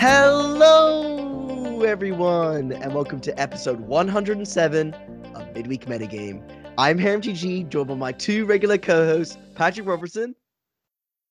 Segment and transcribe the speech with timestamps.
[0.00, 4.94] Hello, everyone, and welcome to episode 107
[5.34, 6.42] of Midweek Metagame.
[6.78, 10.34] I'm Harem GG, joined by my two regular co-hosts, Patrick Robertson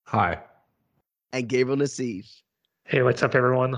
[0.03, 0.37] Hi.
[1.33, 2.43] and Gabriel Nassif.
[2.83, 3.75] Hey, what's up, everyone?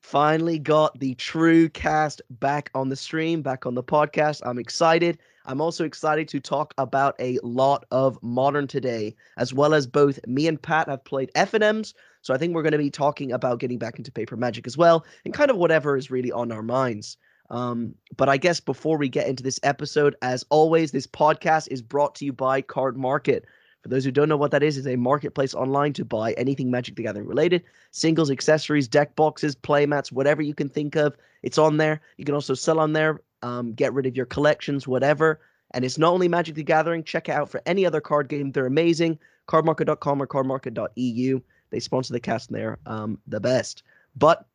[0.00, 4.40] Finally got the true cast back on the stream, back on the podcast.
[4.46, 5.18] I'm excited.
[5.44, 10.18] I'm also excited to talk about a lot of modern today, as well as both
[10.26, 11.92] me and Pat have played FNMs.
[12.24, 14.78] So I think we're going to be talking about getting back into paper magic as
[14.78, 17.18] well, and kind of whatever is really on our minds.
[17.50, 21.82] Um, but I guess before we get into this episode, as always, this podcast is
[21.82, 23.44] brought to you by Card Market.
[23.82, 26.70] For those who don't know what that is, it's a marketplace online to buy anything
[26.70, 31.14] Magic the Gathering related singles, accessories, deck boxes, playmats, whatever you can think of.
[31.42, 32.00] It's on there.
[32.16, 35.40] You can also sell on there, um, get rid of your collections, whatever.
[35.72, 37.04] And it's not only Magic the Gathering.
[37.04, 38.50] Check it out for any other card game.
[38.50, 39.18] They're amazing.
[39.46, 41.42] Cardmarket.com or cardmarket.eu.
[41.74, 43.82] They sponsor the cast and they're um, the best.
[44.14, 44.46] But,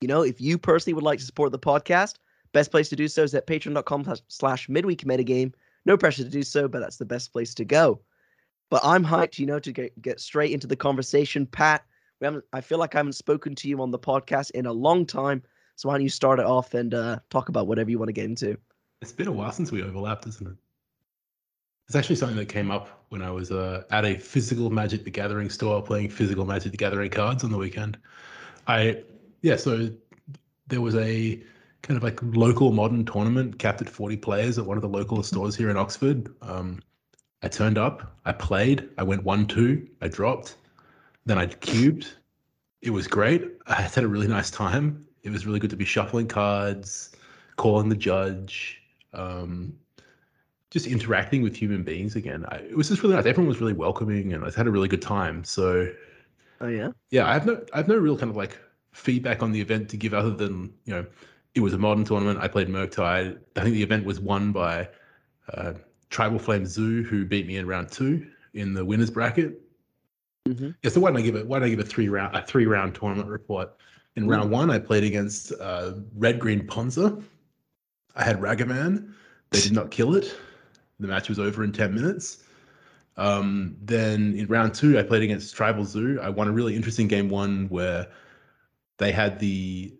[0.00, 2.16] you know, if you personally would like to support the podcast,
[2.52, 5.52] best place to do so is at patreon.com slash midweek metagame.
[5.86, 8.00] No pressure to do so, but that's the best place to go.
[8.68, 11.46] But I'm hyped, you know, to get, get straight into the conversation.
[11.46, 11.84] Pat,
[12.20, 14.72] we haven't I feel like I haven't spoken to you on the podcast in a
[14.72, 15.44] long time.
[15.76, 18.12] So why don't you start it off and uh, talk about whatever you want to
[18.12, 18.58] get into?
[19.02, 20.56] It's been a while since we overlapped, isn't it?
[21.90, 25.10] It's actually something that came up when I was uh, at a physical Magic the
[25.10, 27.98] Gathering store playing physical Magic the Gathering cards on the weekend.
[28.68, 29.02] I,
[29.42, 29.90] yeah, so
[30.68, 31.42] there was a
[31.82, 35.20] kind of like local modern tournament capped at 40 players at one of the local
[35.24, 36.32] stores here in Oxford.
[36.42, 36.80] Um,
[37.42, 40.58] I turned up, I played, I went 1 2, I dropped,
[41.26, 42.06] then I cubed.
[42.82, 43.42] It was great.
[43.66, 45.08] I had a really nice time.
[45.24, 47.10] It was really good to be shuffling cards,
[47.56, 48.80] calling the judge,
[49.12, 49.74] um,
[50.70, 52.44] just interacting with human beings again.
[52.48, 53.26] I, it was just really nice.
[53.26, 55.44] Everyone was really welcoming, and I had a really good time.
[55.44, 55.88] So,
[56.60, 56.90] Oh yeah.
[57.10, 58.56] yeah, I have no, I have no real kind of like
[58.92, 61.06] feedback on the event to give other than you know,
[61.54, 62.38] it was a modern tournament.
[62.40, 63.38] I played Murktide.
[63.56, 64.88] I think the event was won by
[65.52, 65.74] uh,
[66.10, 69.60] Tribal Flame Zoo, who beat me in round two in the winners bracket.
[70.48, 70.74] Mhm.
[70.82, 71.46] Yeah, so why don't I give it?
[71.46, 73.72] Why don't I give a three round a three round tournament report?
[74.16, 77.22] In round one, I played against uh, Red Green Ponza.
[78.16, 79.12] I had Ragavan.
[79.50, 80.36] They did not kill it.
[81.00, 82.44] The match was over in ten minutes.
[83.16, 86.18] Um, then in round two, I played against Tribal Zoo.
[86.22, 88.06] I won a really interesting game one where
[88.98, 89.94] they had the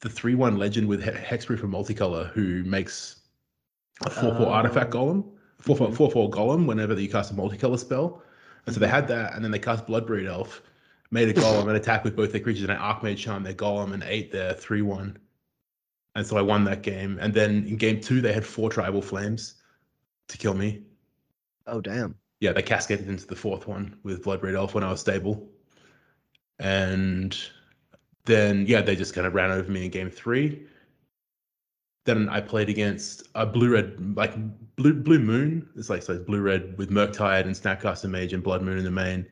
[0.00, 3.20] the three one legend with He- Hexproof and Multicolor who makes
[4.04, 4.98] a four four artifact Oh.
[4.98, 5.24] golem,
[5.58, 5.96] four four Mhm.
[5.96, 8.22] four four golem whenever you cast a multicolor spell.
[8.66, 10.62] And so they had that, and then they cast Bloodbraid Elf,
[11.10, 13.92] made a golem and attack with both their creatures, and I Archmage Charm their golem
[13.92, 15.18] and ate their three one.
[16.16, 17.18] And so I won that game.
[17.20, 19.54] And then in game two, they had four tribal flames
[20.28, 20.82] to kill me.
[21.66, 22.16] Oh damn.
[22.40, 25.48] Yeah, they cascaded into the fourth one with Bloodbraid Elf when I was stable.
[26.58, 27.36] And
[28.24, 30.66] then yeah, they just kind of ran over me in game three.
[32.04, 34.34] Then I played against a blue red like
[34.76, 35.68] blue blue moon.
[35.76, 38.84] It's like so it's blue red with Murktide and Snapcaster Mage and Blood Moon in
[38.84, 39.26] the main.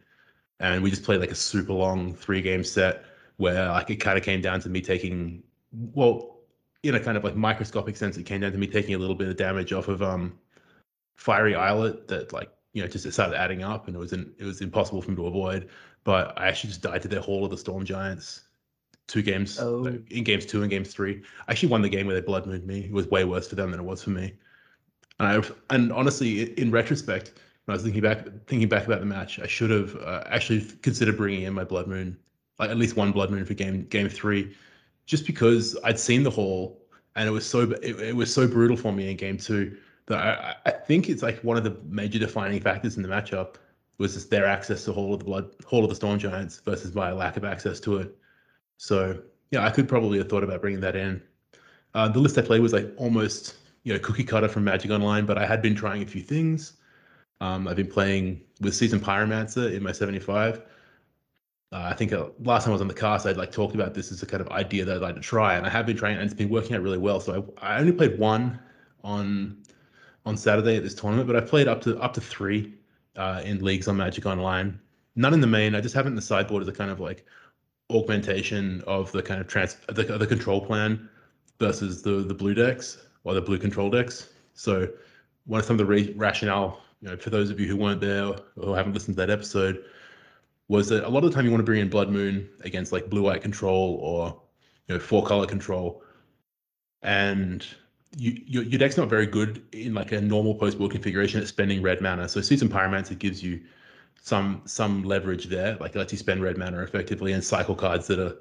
[0.61, 3.05] And we just played like a super long three game set
[3.37, 5.43] where like it kind of came down to me taking
[5.73, 6.39] well,
[6.83, 9.15] in a kind of like microscopic sense, it came down to me taking a little
[9.15, 10.39] bit of damage off of um
[11.17, 14.33] fiery islet that like you know just it started adding up and it was in,
[14.39, 15.69] it was impossible for me to avoid.
[16.05, 18.43] But I actually just died to their Hall of the Storm Giants.
[19.09, 19.87] Two games Oh.
[19.87, 21.23] in games two and games three.
[21.47, 22.85] I actually won the game where they blood mooned me.
[22.87, 24.35] It was way worse for them than it was for me.
[25.19, 27.33] And I and honestly, in retrospect,
[27.65, 30.63] when I was thinking back thinking back about the match, I should have uh, actually
[30.83, 32.17] considered bringing in my blood moon,
[32.59, 34.55] like at least one blood moon for game game three,
[35.07, 36.81] just because I'd seen the hall
[37.17, 39.77] and it was so it, it was so brutal for me in game two
[40.07, 43.55] that I, I- think it's like one of the major defining factors in the matchup
[43.99, 46.95] was just their access to Hall of the Blood Hall of the Storm Giants versus
[46.95, 48.17] my lack of access to it.
[48.79, 51.23] So yeah, I could probably have thought about bringing that in.
[51.95, 55.25] Uh, the list I played was like almost you know cookie cutter from Magic Online,
[55.27, 56.75] but I had been trying a few things.
[57.41, 60.63] Um, I've been playing with Seasoned Pyromancer in my 75.
[61.73, 63.95] Uh, I think uh, last time I was on the cast, I'd like talked about
[63.95, 65.97] this as a kind of idea that I'd like to try, and I have been
[65.97, 67.19] trying, and it's been working out really well.
[67.21, 68.59] So I, I only played one
[69.03, 69.62] on
[70.25, 72.75] on Saturday at this tournament, but I played up to up to three
[73.17, 74.79] uh, in leagues on Magic Online.
[75.17, 75.75] None in the main.
[75.75, 77.27] I just have it in the sideboard as a kind of like
[77.91, 81.09] augmentation of the kind of trans the, the control plan
[81.59, 84.31] versus the the blue decks or the blue control decks.
[84.55, 84.89] So
[85.47, 88.01] one of some of the re- rationale, you know, for those of you who weren't
[88.01, 89.85] there or who haven't listened to that episode,
[90.69, 92.93] was that a lot of the time you want to bring in Blood Moon against
[92.93, 94.41] like blue white control or
[94.87, 96.03] you know four color control,
[97.03, 97.67] and
[98.17, 101.83] you, your, deck's not very good in like a normal post board configuration at spending
[101.83, 102.29] red mana.
[102.29, 103.61] So Seasoned Pyromancer gives you
[104.21, 108.07] some some leverage there, like it lets you spend red mana effectively and cycle cards
[108.07, 108.37] that are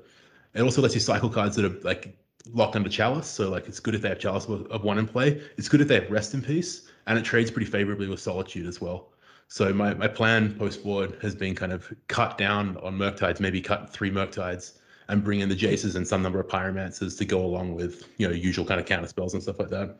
[0.53, 2.18] It also lets you cycle cards that are like
[2.53, 3.27] locked under Chalice.
[3.27, 5.41] So like it's good if they have Chalice of one in play.
[5.57, 8.68] It's good if they have Rest in Peace, and it trades pretty favorably with Solitude
[8.68, 9.09] as well.
[9.47, 13.62] So my, my plan post board has been kind of cut down on Murktides, maybe
[13.62, 14.77] cut three Murktides
[15.11, 18.27] and bring in the Jaces and some number of Pyromancers to go along with you
[18.27, 19.97] know usual kind of counter spells and stuff like that.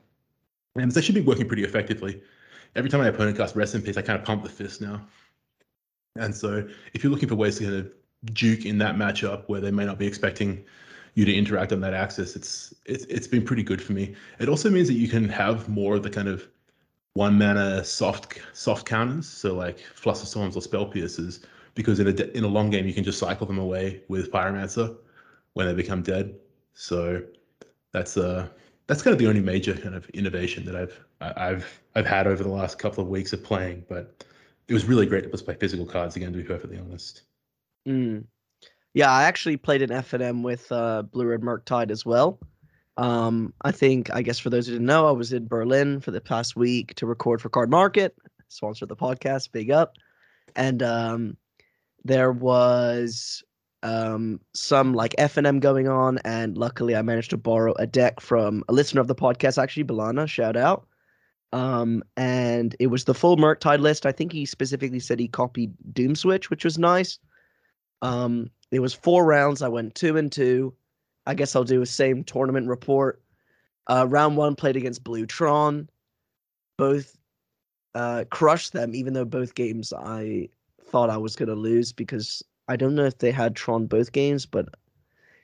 [0.76, 2.22] And they should be working pretty effectively.
[2.76, 5.02] Every time my opponent casts Rest in Peace, I kind of pump the fist now.
[6.16, 7.92] And so if you're looking for ways to kind of
[8.34, 10.64] juke in that matchup where they may not be expecting
[11.16, 14.16] you to interact on that axis, it's it's it's been pretty good for me.
[14.40, 16.48] It also means that you can have more of the kind of
[17.16, 21.42] one mana soft soft counters, so like Flusterstorms or Spell Piercers,
[21.76, 24.96] because in a in a long game you can just cycle them away with Pyromancer
[25.54, 26.36] when they become dead.
[26.74, 27.24] So
[27.92, 28.48] that's uh
[28.88, 32.44] that's kind of the only major kind of innovation that I've I've I've had over
[32.44, 33.86] the last couple of weeks of playing.
[33.88, 34.26] But
[34.68, 37.24] it was really great to just play physical cards again, to be perfectly honest.
[37.88, 38.26] Mm.
[38.94, 42.40] Yeah, I actually played an FNM with uh, Blue Red Murktide as well.
[42.98, 46.12] Um, I think, I guess for those who didn't know, I was in Berlin for
[46.12, 48.16] the past week to record for Card Market,
[48.50, 49.96] sponsor the podcast, big up.
[50.56, 51.38] And um,
[52.04, 53.44] there was
[53.84, 58.64] um, some like FNM going on, and luckily I managed to borrow a deck from
[58.70, 60.88] a listener of the podcast, actually, Balana, shout out.
[61.54, 64.06] Um, and it was the full Murktide list.
[64.06, 67.20] I think he specifically said he copied Doom Switch, which was nice.
[68.02, 69.62] Um, it was four rounds.
[69.62, 70.74] I went two and two.
[71.26, 73.22] I guess I'll do a same tournament report.
[73.88, 75.90] Uh, round one played against Blue Tron.
[76.78, 77.18] Both
[77.94, 80.50] uh, crushed them, even though both games I
[80.92, 84.12] thought I was going to lose because I don't know if they had Tron both
[84.12, 84.68] games, but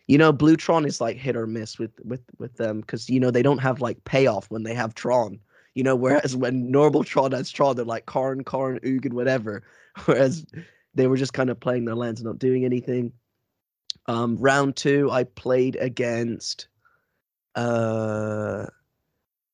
[0.07, 3.19] you know, Blue Tron is like hit or miss with with with them because you
[3.19, 5.39] know they don't have like payoff when they have Tron.
[5.73, 9.63] You know, whereas when normal Tron has Tron, they're like Karn, Karn, Ugin, whatever.
[10.05, 10.45] Whereas
[10.93, 13.11] they were just kind of playing their lands and not doing anything.
[14.07, 16.67] Um, round two, I played against.
[17.55, 18.67] Uh,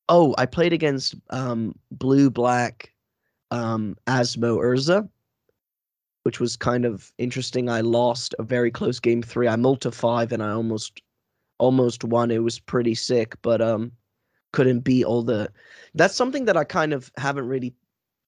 [0.09, 2.93] oh, I played against um, blue black
[3.51, 5.07] um, Asmo Urza,
[6.23, 7.69] which was kind of interesting.
[7.69, 9.47] I lost a very close game three.
[9.47, 11.01] I multi five and I almost
[11.59, 12.31] almost won.
[12.31, 13.91] It was pretty sick, but um,
[14.51, 15.51] couldn't beat all the.
[15.93, 17.73] That's something that I kind of haven't really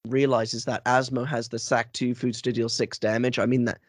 [0.07, 3.39] realized is that Asmo has the sack two foods to deal six damage.
[3.39, 3.79] I mean that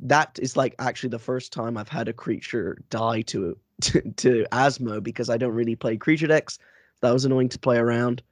[0.00, 4.46] that is like actually the first time I've had a creature die to to, to
[4.52, 6.58] Asmo because I don't really play creature decks.
[7.02, 8.22] That was annoying to play around.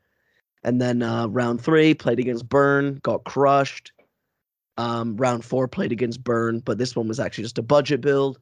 [0.65, 3.93] And then uh, round three played against Burn, got crushed.
[4.79, 8.39] Um, round four played against Burn, but this one was actually just a budget build,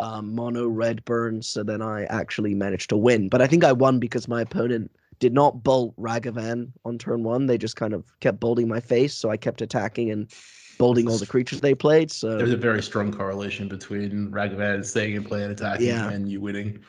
[0.00, 1.40] um, mono red Burn.
[1.42, 3.28] So then I actually managed to win.
[3.28, 7.46] But I think I won because my opponent did not bolt Ragavan on turn one.
[7.46, 10.30] They just kind of kept bolting my face, so I kept attacking and
[10.78, 12.10] bolting all the creatures they played.
[12.10, 16.10] So there's a very strong correlation between Ragavan staying in play and attacking yeah.
[16.10, 16.80] and you winning.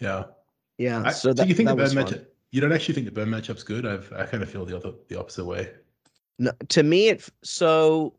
[0.00, 0.24] Yeah.
[0.76, 1.02] Yeah.
[1.06, 2.26] I, so, that, you think the burn matchup?
[2.50, 3.86] You don't actually think the burn matchup's good?
[3.86, 5.70] I've I kind of feel the other the opposite way.
[6.68, 8.14] To me it so.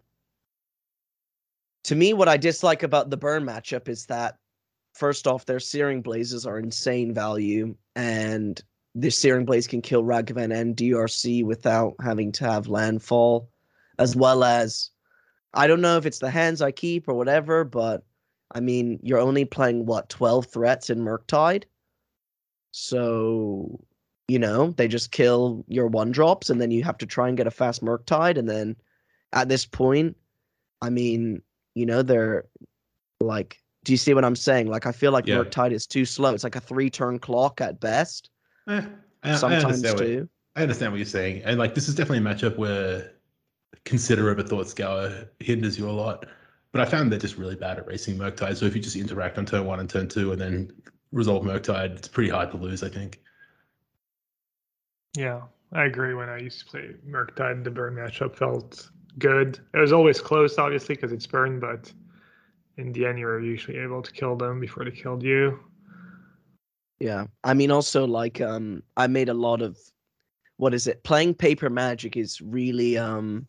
[1.86, 4.38] To me, what I dislike about the burn matchup is that
[4.94, 8.64] first off, their Searing Blazes are insane value, and
[8.96, 13.50] the Searing Blaze can kill Ragavan and DRC without having to have landfall,
[14.00, 14.92] as well as
[15.54, 18.04] I don't know if it's the hands I keep or whatever, but
[18.52, 21.66] I mean, you're only playing what 12 threats in Murktide.
[22.72, 23.84] So,
[24.34, 27.38] you know, they just kill your one drops and then you have to try and
[27.38, 28.76] get a fast Murktide and then
[29.32, 30.18] at this point,
[30.82, 31.44] I mean,
[31.76, 32.46] you know, they're
[33.22, 34.68] like do you see what I'm saying?
[34.68, 35.36] Like I feel like yeah.
[35.36, 36.34] Murktide is too slow.
[36.34, 38.32] It's like a three turn clock at best.
[38.68, 38.82] Eh,
[39.22, 40.20] I, Sometimes I two.
[40.22, 41.44] What, I understand what you're saying.
[41.46, 43.12] And like this is definitely a matchup where
[43.86, 45.12] consider over thought scour
[45.42, 46.26] hinders you a lot.
[46.72, 48.58] But I found they're just really bad at racing Murktide.
[48.58, 50.72] So if you just interact on turn one and turn two and then
[51.12, 53.20] resolve Murktide, it's pretty hard to lose, I think.
[55.16, 55.42] Yeah,
[55.72, 56.14] I agree.
[56.14, 58.90] When I used to play Murktide, the burn matchup felt
[59.20, 59.60] good.
[59.74, 61.92] It was always close, obviously, because it's burn, but
[62.78, 65.60] in the end, you were usually able to kill them before they killed you.
[67.00, 67.28] Yeah.
[67.44, 69.78] I mean, also, like, um, I made a lot of
[70.58, 71.04] what is it?
[71.04, 73.48] Playing paper magic is really um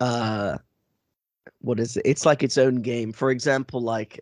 [0.00, 0.58] uh
[1.60, 2.02] what is it?
[2.04, 3.12] It's like its own game.
[3.12, 4.20] For example, like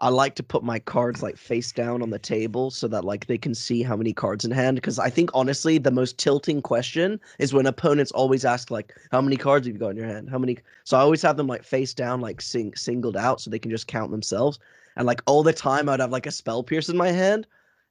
[0.00, 3.26] I like to put my cards like face down on the table so that like
[3.26, 4.76] they can see how many cards in hand.
[4.76, 9.22] Because I think honestly, the most tilting question is when opponents always ask like, "How
[9.22, 10.28] many cards have you got in your hand?
[10.28, 13.50] How many?" So I always have them like face down, like sing- singled out, so
[13.50, 14.58] they can just count themselves.
[14.96, 17.46] And like all the time, I'd have like a spell pierce in my hand,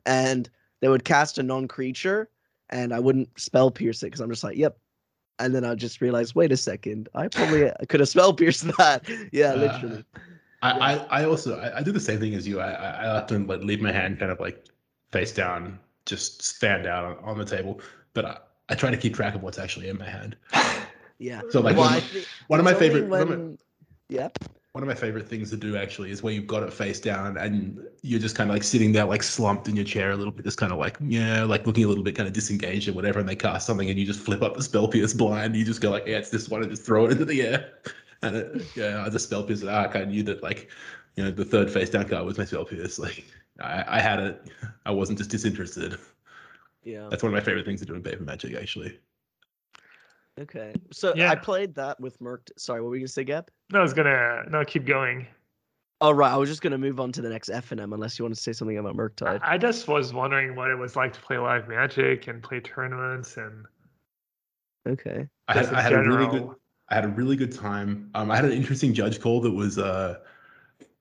[0.05, 0.47] and
[0.81, 2.29] they would cast a non-creature,
[2.69, 4.77] and I wouldn't spell pierce it because I'm just like, "Yep,
[5.39, 9.09] and then I just realized, wait a second, I probably could have spell pierced that.
[9.31, 10.03] yeah, uh, literally.
[10.65, 12.59] I, I, I also I, I do the same thing as you.
[12.59, 14.65] I, I often like leave my hand kind of like
[15.11, 17.81] face down, just stand out on, on the table.
[18.13, 18.37] But I,
[18.69, 20.35] I try to keep track of what's actually in my hand.
[21.17, 21.43] Yeah.
[21.49, 23.55] So like Well, one, of my- think one of my favorite one of my-
[24.09, 24.37] Yep.
[24.73, 27.37] one of my favorite things to do actually is where you've got it face down
[27.37, 30.33] and you're just kind of like sitting there like slumped in your chair a little
[30.33, 32.93] bit, just kind of like yeah, like looking a little bit kind of disengaged or
[32.93, 35.55] whatever, and they cast something and you just flip up the spell pierce blind.
[35.55, 37.71] You just go like, yeah, it's this one, and just throw it into the air.
[38.25, 39.95] And it, yeah, I just spell pierce arc.
[39.95, 40.69] I knew that like,
[41.15, 42.99] you know, the third face down card was my spell pierce.
[42.99, 43.25] Like
[43.61, 44.41] I, I had it.
[44.85, 45.97] I wasn't just disinterested.
[46.83, 47.07] Yeah.
[47.09, 48.99] That's one of my favorite things to do in paper magic actually.
[50.39, 50.73] Okay.
[50.91, 51.31] So Yeah.
[51.31, 52.49] I played that with Merc.
[52.57, 53.49] Sorry, what were you gonna say, Gab?
[53.71, 55.27] No, I was gonna no keep going.
[56.01, 58.19] Oh right, I was just gonna move on to the next F and M unless
[58.19, 59.39] you want to say something about Murktide.
[59.41, 63.37] I just was wondering what it was like to play live Magic and play tournaments
[63.37, 63.65] and
[64.87, 65.27] Okay.
[65.47, 66.59] I had, I had a really good general.
[66.89, 68.09] I had a really good time.
[68.15, 70.19] Um, I had an interesting judge call that was uh,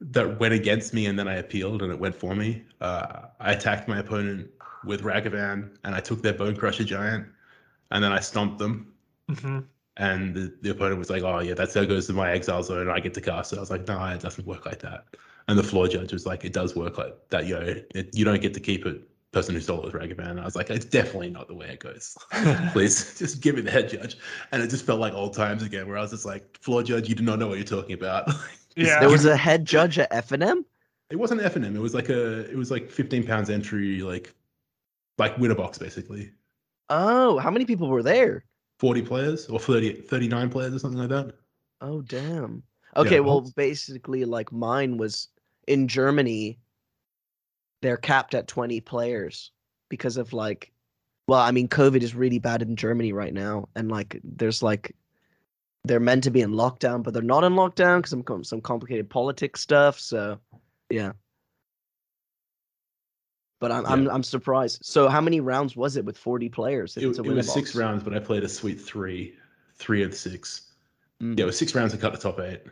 [0.01, 2.65] that went against me, and then I appealed, and it went for me.
[2.81, 4.51] Uh, I attacked my opponent
[4.85, 7.27] with Ragavan, and I took their Bone Crusher Giant,
[7.91, 8.95] and then I stomped them.
[9.31, 9.67] Mhm.
[9.97, 12.83] And the, the opponent was like, "Oh yeah, that's how goes to my exile zone.
[12.83, 15.07] and I get to cast it." I was like, "No, it doesn't work like that."
[15.49, 17.47] And the floor judge was like, "It does work like that.
[17.47, 19.03] You know, it, you don't get to keep it."
[19.35, 20.31] Person who stole it was Ragavan.
[20.31, 22.17] And I was like, "It's definitely not the way it goes."
[22.73, 24.17] please just give me the head judge
[24.53, 27.09] and it just felt like old times again where i was just like floor judge
[27.09, 28.31] you do not know what you're talking about
[28.77, 28.99] Yeah.
[29.01, 30.65] There was a head judge at F and M.
[31.11, 34.35] it wasn't f&m it was like a it was like 15 pounds entry like
[35.19, 36.33] like winner box basically
[36.91, 38.45] Oh, how many people were there?
[38.81, 41.35] 40 players or 30 39 players or something like that
[41.81, 42.63] Oh damn.
[42.97, 45.29] Okay, Yeah, well most- basically like mine was
[45.69, 46.59] in Germany
[47.85, 49.53] they're capped at 20 players
[49.91, 50.73] because of like
[51.29, 54.97] well, I mean COVID is really bad in Germany right now and like there's like
[55.85, 59.11] they're meant to be in lockdown but they're not in lockdown cuz some some complicated
[59.11, 60.39] politics stuff, so
[60.89, 61.13] yeah.
[63.61, 64.81] But I'm I'm I'm surprised.
[64.83, 66.97] So how many rounds was it with 40 players?
[66.97, 67.77] it, it was six box?
[67.77, 69.35] rounds but i played a sweet three
[69.77, 70.71] three of six
[71.23, 71.39] Mm.
[71.39, 72.63] yeah it was six rounds to cut the top eight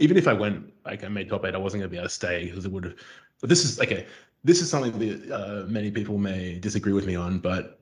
[0.00, 2.08] even if i went like i made top eight i wasn't going to be able
[2.08, 2.94] to stay because it would have
[3.40, 4.06] but this is okay
[4.44, 7.80] this is something that uh, many people may disagree with me on but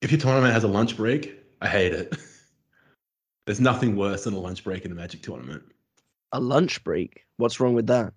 [0.00, 2.16] if your tournament has a lunch break i hate it
[3.46, 5.62] there's nothing worse than a lunch break in a magic tournament
[6.32, 7.24] A lunch break.
[7.38, 8.12] What's wrong with that?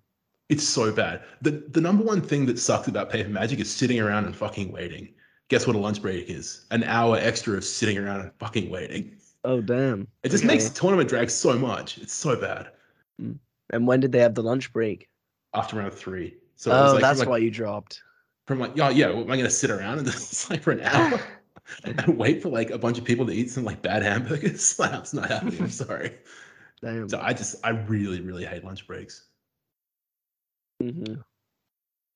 [0.48, 3.98] it's so bad the the number one thing that sucks about paper magic is sitting
[4.00, 5.08] around and fucking waiting
[5.48, 9.16] guess what a lunch break is an hour extra of sitting around and fucking waiting
[9.44, 10.06] Oh damn.
[10.22, 10.52] it just Okay.
[10.54, 12.70] makes the tournament drag so much it's so bad
[13.72, 15.08] And when did they have the lunch break?
[15.54, 18.00] after round three so oh, like, that's like, why you dropped.
[18.46, 21.20] from like yeah yeah am i gonna sit around and just like for an hour
[21.84, 25.12] and wait for like a bunch of people to eat some like bad hamburgers that's
[25.12, 26.16] not happening i'm sorry
[26.80, 27.08] Damn.
[27.08, 29.26] so i just i really really hate lunch breaks
[30.80, 31.22] Mhm.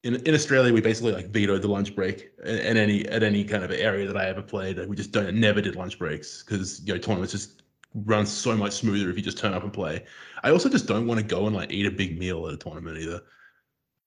[0.05, 3.45] in, in australia we basically like vetoed the lunch break in, in any at any
[3.45, 6.81] kind of area that i ever played we just don't never did lunch breaks because
[6.87, 7.63] you know tournaments just
[8.05, 10.05] run so much smoother if you just turn up and play
[10.45, 12.57] i also just don't want to go and like eat a big meal at a
[12.57, 13.21] tournament either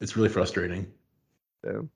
[0.02, 0.88] it's really frustrating
[1.64, 1.90] Damn.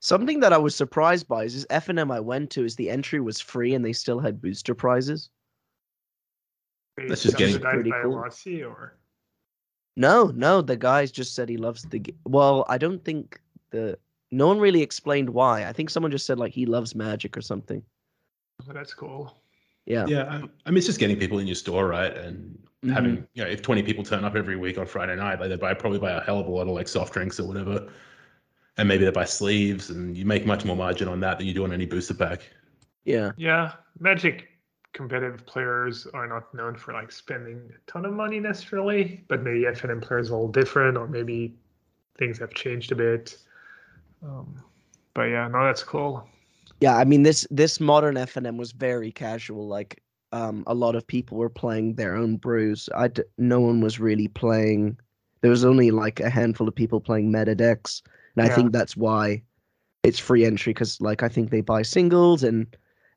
[0.00, 2.76] Something that I was surprised by is this F and M I went to is
[2.76, 5.28] the entry was free and they still had booster prizes.
[7.08, 8.16] That's just getting- Pretty by cool.
[8.16, 8.96] LRC or
[9.96, 11.98] No, no, the guys just said he loves the.
[11.98, 13.98] G- well, I don't think the.
[14.30, 15.64] No one really explained why.
[15.66, 17.82] I think someone just said like he loves magic or something.
[18.68, 19.36] oh, that's cool.
[19.86, 20.06] Yeah.
[20.06, 20.36] Yeah, I,
[20.66, 22.14] I mean, it's just getting people in your store, right?
[22.16, 22.92] And Mhm.
[22.92, 25.56] having, you know, if 20 people turn up every week on Friday night, like they
[25.56, 27.88] buy probably buy a hell of a lot of like soft drinks or whatever.
[28.76, 31.54] And maybe they buy sleeves and you make much more margin on that than you
[31.54, 32.48] do on any booster pack.
[33.04, 33.32] Yeah.
[33.36, 34.48] Yeah, Magic
[34.92, 39.62] competitive players are not known for like spending a ton of money necessarily, but maybe
[39.62, 41.56] FNM players are a little different, or maybe
[42.16, 43.36] things have changed a bit.
[44.22, 44.62] Um,
[45.14, 46.28] but yeah, no, that's cool.
[46.80, 49.66] Yeah, I mean this this modern FNM was very casual.
[49.66, 50.00] Like
[50.32, 52.88] um, a lot of people were playing their own brews.
[52.94, 54.98] I d- no one was really playing.
[55.40, 58.02] There was only like a handful of people playing meta decks,
[58.36, 59.42] and I think that's why
[60.02, 62.66] it's free entry because like I think they buy singles and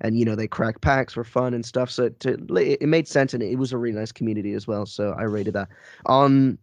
[0.01, 1.91] and you know they crack packs for fun and stuff.
[1.91, 4.85] So to, it it made sense and it was a really nice community as well.
[4.85, 5.69] So I rated that.
[6.05, 6.57] On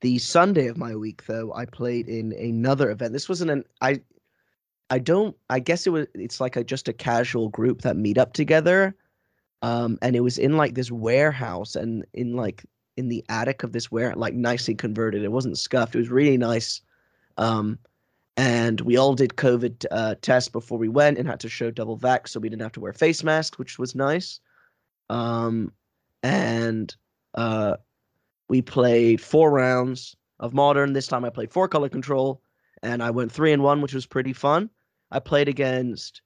[0.00, 3.12] the Sunday of my week, though, I played in another event.
[3.12, 4.00] This wasn't an I
[4.90, 5.36] I don't.
[5.48, 6.06] I guess it was.
[6.14, 8.94] It's like a just a casual group that meet up together,
[9.62, 12.64] um, and it was in like this warehouse and in like
[12.96, 15.22] in the attic of this ware, like nicely converted.
[15.22, 15.94] It wasn't scuffed.
[15.94, 16.80] It was really nice,
[17.36, 17.78] um,
[18.36, 21.98] and we all did COVID uh, tests before we went and had to show double
[21.98, 24.40] vax, so we didn't have to wear face masks, which was nice.
[25.08, 25.72] Um,
[26.22, 26.94] and
[27.34, 27.76] uh,
[28.48, 30.16] we played four rounds.
[30.40, 30.94] of Modern.
[30.94, 32.40] This time I played four color control,
[32.82, 34.70] and I went three and one, which was pretty fun.
[35.10, 36.22] I played against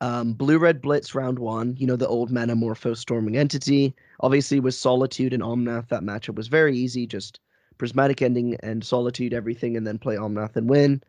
[0.00, 1.76] um, Blue Red Blitz round one.
[1.78, 3.94] You know the old Manamorphose Stormwing Entity.
[4.20, 7.06] Obviously, with Solitude and Omnath, that matchup was very easy.
[7.06, 7.40] Just
[7.78, 11.02] prismatic ending and Solitude everything, and then play Omnath and win.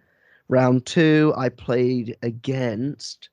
[0.49, 3.29] Round two, I played against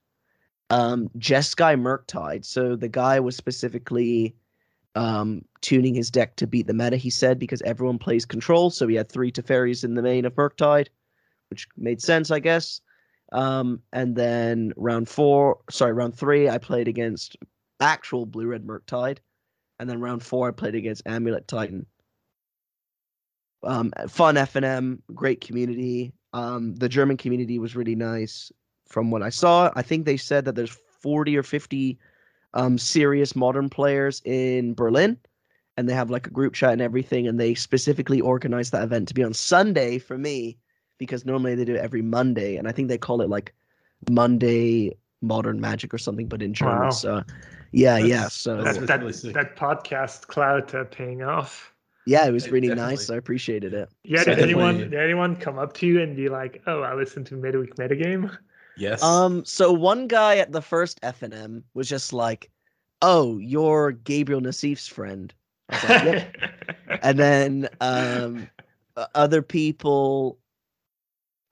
[0.71, 2.45] um, Jeskai Murktide.
[2.45, 4.35] So the guy was specifically
[4.97, 8.71] um, tuning his deck to beat the meta, he said, because everyone plays control.
[8.71, 10.89] So he had three Teferis in the main of Murktide,
[11.51, 12.81] which made sense, I guess.
[13.33, 17.37] Um, and then round four, sorry, round three, I played against
[17.81, 19.19] actual Blue Red Murktide.
[19.79, 21.87] And then round four, I played against Amulet Titan.
[23.65, 26.13] Um, fun FNM, great community.
[26.33, 28.53] Um, the German community was really nice
[28.87, 29.71] from what I saw.
[29.75, 31.99] I think they said that there's 40 or 50
[32.55, 35.19] um, serious modern players in Berlin,
[35.77, 37.27] and they have like a group chat and everything.
[37.27, 40.59] And they specifically organized that event to be on Sunday for me
[40.99, 43.53] because normally they do it every Monday, and I think they call it like
[44.11, 46.79] Monday Modern Magic or something, but in German.
[46.85, 46.91] Wow.
[46.91, 47.23] So,
[47.73, 48.29] yeah, That's- yeah.
[48.29, 51.73] So that's- that, really that podcast clout uh, paying off.
[52.07, 52.93] yeah, it was really definitely.
[52.97, 53.11] nice.
[53.11, 53.89] I appreciated it.
[54.05, 56.95] Yeah, So did anyone did anyone come up to you and be like, "Oh, I
[56.95, 58.37] listened to Midweek Metagame"?
[58.77, 59.03] Yes.
[59.03, 62.51] Um, so one guy at the first FNM was just like,
[63.01, 65.33] "Oh, you're Gabriel Nassif's friend,"
[65.71, 68.51] I was like, "Yep." and then um,
[69.15, 70.39] other people,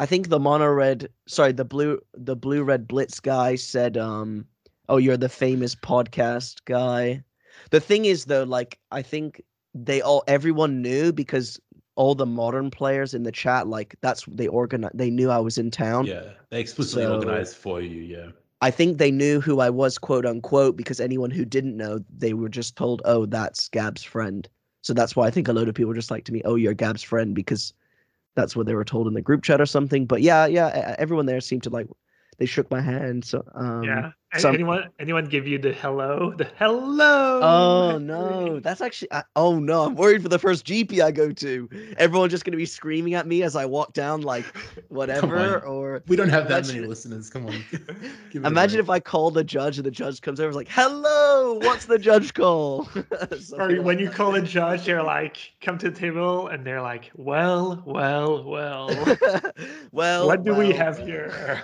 [0.03, 4.45] I think the mono red, sorry, the blue, the blue red blitz guy said, um,
[4.89, 7.23] "Oh, you're the famous podcast guy."
[7.71, 9.41] The thing is, though, like I think
[9.75, 11.61] they all, everyone knew because
[11.95, 15.57] all the modern players in the chat, like that's they organized, they knew I was
[15.57, 16.07] in town.
[16.07, 18.03] yeah, they explicitly so- organized for you.
[18.03, 18.31] Yeah.
[18.61, 22.33] I think they knew who I was, quote unquote, because anyone who didn't know, they
[22.35, 24.49] were just told, "Oh, that's Gab's friend."
[24.83, 26.75] So that's why I think a load of people just like to me, "Oh, you're
[26.75, 27.73] Gab's friend," because
[28.35, 30.07] that's what they were told in the group chat or something.
[30.07, 31.87] But yeah, yeah, everyone there seemed to like
[32.39, 33.25] they shook my hand.
[33.25, 34.13] So um, yeah.
[34.35, 36.33] A- some- anyone anyone give you the hello?
[36.37, 37.41] The hello.
[37.43, 39.13] Oh no, that's actually.
[39.13, 41.69] I, oh no, I'm worried for the first GP I go to.
[41.99, 44.47] Everyone's just gonna be screaming at me as I walk down, like
[44.89, 45.59] whatever.
[45.67, 47.29] Or We don't have that Imagine- many listeners.
[47.29, 47.53] Come on.
[47.71, 50.53] Give it a imagine if I call the judge and the judge comes over, and
[50.53, 54.15] is like, "Hello, what's the judge call?" Or Something when like you that.
[54.15, 58.89] call a judge, they're like, come to the table, and they're like, well, well, well.
[59.93, 61.07] well, what do we have well.
[61.07, 61.63] here?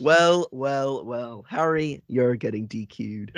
[0.00, 3.32] Well, well, well, Harry, you're getting DQ'd.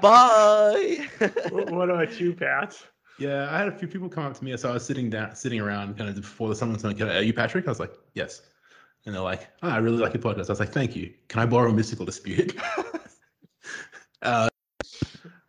[0.00, 1.08] Bye.
[1.50, 2.76] Wh- what about you, Pat?
[3.18, 5.34] Yeah, I had a few people come up to me as I was sitting down,
[5.34, 8.42] sitting around, kind of before someone's like, "Are you Patrick?" I was like, "Yes,"
[9.04, 11.12] and they're like, oh, "I really like your podcast." I was like, "Thank you.
[11.26, 12.56] Can I borrow Mystical Dispute?"
[14.22, 14.48] uh,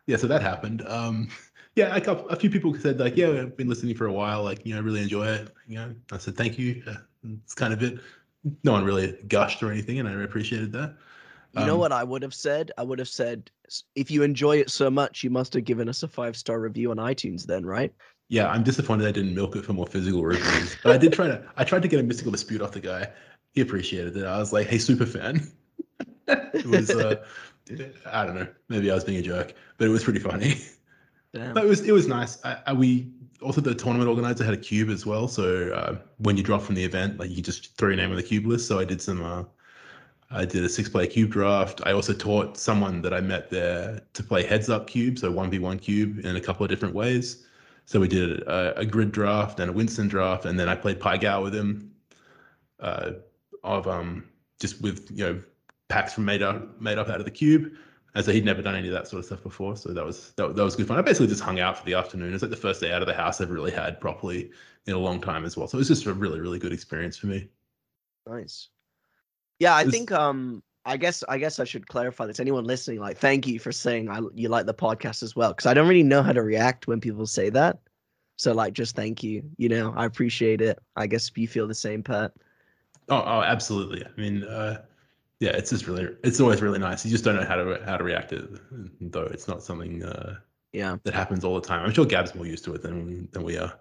[0.07, 0.83] yeah, so that happened.
[0.87, 1.29] Um,
[1.75, 4.43] yeah, a, couple, a few people said like, "Yeah, I've been listening for a while.
[4.43, 6.95] Like, you know, I really enjoy it." You know, I said, "Thank you." Uh,
[7.43, 7.99] it's kind of it.
[8.63, 10.95] No one really gushed or anything, and I appreciated that.
[11.53, 12.71] You know Um, what I would have said?
[12.77, 13.49] I would have said,
[13.95, 16.91] if you enjoy it so much, you must have given us a five star review
[16.91, 17.93] on iTunes, then, right?
[18.29, 20.77] Yeah, I'm disappointed I didn't milk it for more physical reviews.
[20.83, 21.43] But I did try to.
[21.57, 23.11] I tried to get a mystical dispute off the guy.
[23.53, 24.25] He appreciated it.
[24.25, 25.51] I was like, "Hey, super fan."
[26.27, 26.95] it was.
[26.95, 27.25] Uh,
[28.05, 28.47] I don't know.
[28.69, 30.55] Maybe I was being a jerk, but it was pretty funny.
[31.33, 31.53] Damn.
[31.53, 31.81] But it was.
[31.81, 32.43] It was nice.
[32.43, 35.27] I, I, we also the tournament organizer had a cube as well.
[35.27, 38.15] So uh, when you drop from the event, like you just throw your name on
[38.15, 38.67] the cube list.
[38.67, 39.23] So I did some.
[39.23, 39.43] Uh,
[40.31, 41.81] I did a six player cube draft.
[41.85, 45.81] I also taught someone that I met there to play heads up cube, so 1v1
[45.81, 47.47] cube in a couple of different ways.
[47.85, 50.99] So we did a, a grid draft and a Winston draft, and then I played
[50.99, 51.91] Pygal with him
[52.79, 53.13] uh,
[53.63, 54.25] of um
[54.59, 55.41] just with you know
[55.87, 57.71] packs from made up made up out of the cube.
[58.15, 60.31] And so he'd never done any of that sort of stuff before, so that was
[60.37, 60.97] that, that was good fun.
[60.97, 62.33] I basically just hung out for the afternoon.
[62.33, 64.51] It's like the first day out of the house I've really had properly
[64.87, 65.67] in a long time as well.
[65.67, 67.49] So it was just a really really good experience for me.
[68.27, 68.69] Nice.
[69.59, 72.39] Yeah, I This- think um I guess I guess I should clarify this.
[72.39, 75.67] Anyone listening, like, thank you for saying I you like the podcast as well, because
[75.67, 77.77] I don't really know how to react when people say that.
[78.37, 79.43] So like, just thank you.
[79.57, 80.79] You know, I appreciate it.
[80.95, 82.31] I guess you feel the same, Pat.
[83.09, 84.05] Oh, oh, absolutely.
[84.05, 84.81] I mean, uh,
[85.39, 87.05] yeah, it's just really, it's always really nice.
[87.05, 89.23] You just don't know how to how to react to it, though.
[89.23, 90.37] It's not something uh,
[90.73, 90.97] Yeah.
[91.03, 91.85] that happens all the time.
[91.85, 93.73] I'm sure Gab's more used to it than than we are.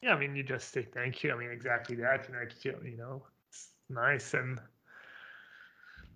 [0.00, 1.32] Yeah, I mean, you just say thank you.
[1.32, 2.28] I mean, exactly that.
[2.28, 4.60] You know, it's, you know, it's nice and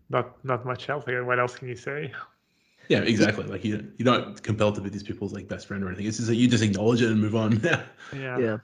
[0.08, 1.04] not not much else.
[1.06, 2.12] Like, what else can you say?
[2.88, 3.44] Yeah, exactly.
[3.44, 6.06] Like you, you're not compelled to be these people's like best friend or anything.
[6.06, 7.60] It's just that you just acknowledge it and move on.
[8.12, 8.38] Yeah.
[8.38, 8.58] Yeah.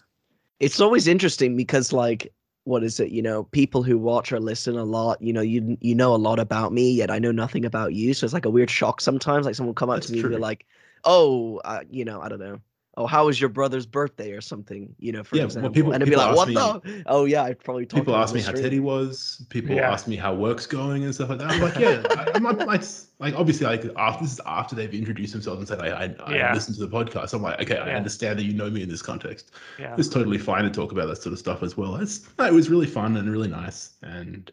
[0.61, 2.32] It's always interesting because like
[2.64, 5.77] what is it, you know, people who watch or listen a lot, you know, you
[5.81, 8.14] you know a lot about me, yet I know nothing about you.
[8.14, 9.46] So it's like a weird shock sometimes.
[9.46, 10.66] Like someone will come up That's to me and be like,
[11.05, 12.61] "Oh, uh, you know, I don't know.
[12.98, 15.70] Oh, how was your brother's birthday or something, you know, for Yeah, well, example.
[15.70, 17.02] people- and it'd be like, ask what the?
[17.07, 18.52] Oh, yeah, I'd probably talk People about ask me how.
[18.52, 19.46] Teddy was.
[19.48, 19.90] People Yeah.
[19.90, 21.50] ask me how work's going and stuff like that.
[21.52, 22.83] I'm like, yeah, I, I'm not like,
[23.18, 26.52] like obviously like after this is after they've introduced themselves and said I I, I
[26.52, 27.33] listened to the podcast.
[27.33, 29.52] I'm like, okay, I understand that you know me in this context.
[29.78, 29.94] Yeah.
[29.96, 31.96] It's totally fine to talk about that sort of stuff as well.
[31.96, 34.52] It's it was really fun and really nice, and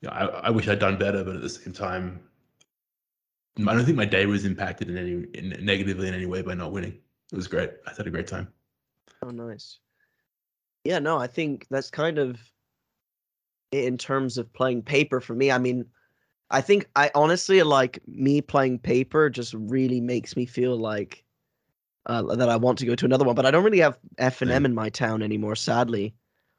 [0.00, 2.18] yeah, I, I wish I'd done better, but at the same time,
[3.56, 6.54] I don't think my day was impacted in any in, negatively in any way by
[6.54, 6.98] not winning.
[7.32, 7.70] It was great.
[7.86, 8.52] I had a great time.
[9.22, 9.78] Oh, nice.
[10.84, 12.38] Yeah, no, I think that's kind of
[13.70, 15.50] it in terms of playing paper for me.
[15.50, 15.86] I mean,
[16.50, 21.24] I think I honestly like me playing paper just really makes me feel like
[22.06, 24.42] uh, that I want to go to another one, but I don't really have F
[24.42, 26.14] and M in my town anymore, sadly.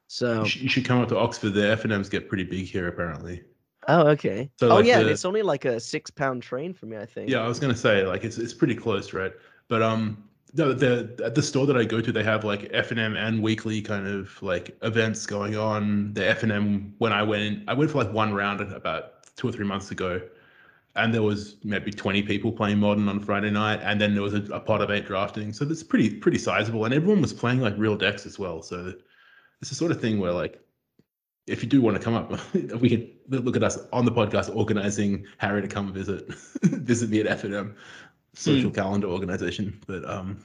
[0.08, 1.50] So, You, should, come up to Oxford.
[1.50, 3.42] The F and M's get pretty big here, apparently.
[3.88, 4.50] oh, okay.
[4.58, 7.06] So, oh, like, yeah, the- it's only like a six pound train for me, I
[7.06, 7.30] think.
[7.30, 9.32] Yeah, I was gonna say like it's it's pretty close, right?
[9.68, 10.24] But um,
[10.56, 13.16] no, the at the store that I go to, they have like F and M
[13.16, 16.14] and weekly kind of like events going on.
[16.14, 19.48] The F and M when I went, I went for like one round about two
[19.48, 20.20] or three months ago,
[20.94, 24.34] and there was maybe twenty people playing Modern on Friday night, and then there was
[24.34, 27.60] a, a pot of eight drafting, so that's pretty pretty sizable, and everyone was playing
[27.60, 28.62] like real decks as well.
[28.62, 28.94] So
[29.60, 30.60] it's the sort of thing where like.
[31.46, 32.32] If you do want to come up,
[32.80, 36.26] we can look at us on the podcast organizing Harry to come visit
[36.62, 37.44] visit me at F
[38.34, 39.80] social calendar organization.
[39.86, 40.42] But um,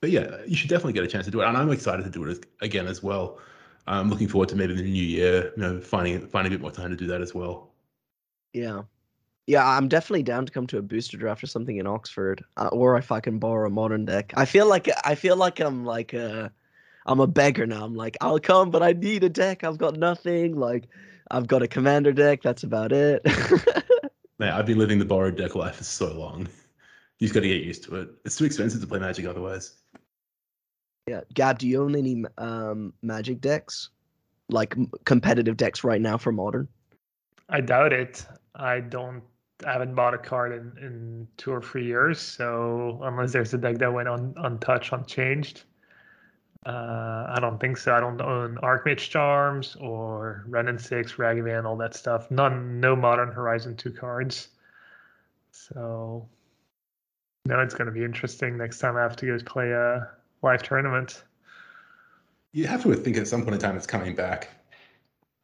[0.00, 2.10] but yeah, you should definitely get a chance to do it, and I'm excited to
[2.10, 3.38] do it as- again as well.
[3.86, 6.70] I'm looking forward to maybe the new year, you know, finding finding a bit more
[6.70, 7.72] time to do that as well.
[8.52, 8.82] Yeah.
[9.46, 12.68] Yeah, I'm definitely down to come to a booster draft or something in Oxford, uh,
[12.70, 14.34] or if I can borrow a modern deck.
[14.36, 16.52] I feel like I feel like I'm like a,
[17.06, 17.82] I'm a beggar now.
[17.82, 19.64] I'm like I'll come, but I need a deck.
[19.64, 20.54] I've got nothing.
[20.54, 20.88] Like
[21.30, 22.42] I've got a commander deck.
[22.42, 23.22] That's about it.
[24.38, 26.46] Man, I've been living the borrowed deck life for so long.
[27.18, 28.10] You just got to get used to it.
[28.24, 29.74] It's too expensive to play Magic otherwise.
[31.08, 33.90] yeah, Gab, do you own any um Magic decks,
[34.48, 36.68] like competitive decks right now for modern?
[37.48, 38.24] I doubt it.
[38.54, 39.22] I don't.
[39.66, 42.20] I haven't bought a card in, in two or three years.
[42.20, 45.62] So unless there's a deck that went un, untouched, unchanged,
[46.64, 47.92] uh, I don't think so.
[47.92, 52.30] I don't own Archmage Charms or Wrenn and Six, Ragavan, all that stuff.
[52.30, 52.78] None.
[52.78, 54.48] No Modern Horizon two cards.
[55.50, 56.28] So
[57.46, 60.08] no, it's going to be interesting next time I have to go play a
[60.42, 61.24] live tournament.
[62.52, 64.48] You have to think at some point in time it's coming back.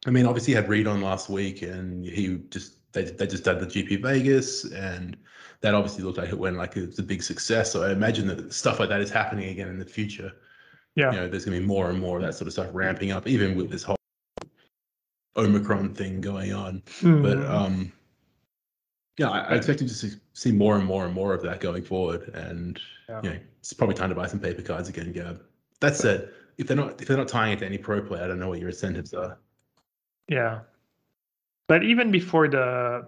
[0.07, 3.43] I mean, obviously, you had Reed on last week, and he just they they just
[3.43, 5.17] did the GP Vegas, and
[5.61, 7.71] that obviously looked like it went like it was a big success.
[7.71, 10.31] So I imagine that stuff like that is happening again in the future.
[10.95, 11.11] Yeah.
[11.11, 13.27] You know, there's gonna be more and more of that sort of stuff ramping up,
[13.27, 13.97] even with this whole
[15.35, 16.83] Omicron thing going on.
[17.01, 17.49] But Mm.
[17.49, 17.91] um,
[19.17, 22.29] yeah, I, I expect to see more and more and more of that going forward,
[22.33, 23.21] and Yeah.
[23.23, 25.41] you know, it's probably time to buy some paper cards again, Gab.
[25.79, 28.27] That said, if they're not if they're not tying it to any pro play, I
[28.27, 29.37] don't know what your incentives are.
[30.27, 30.61] Yeah.
[31.67, 33.07] But even before the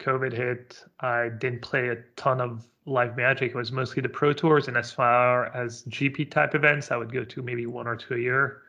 [0.00, 3.50] COVID hit, I didn't play a ton of live magic.
[3.50, 4.68] It was mostly the pro tours.
[4.68, 8.14] And as far as GP type events, I would go to maybe one or two
[8.14, 8.62] a year.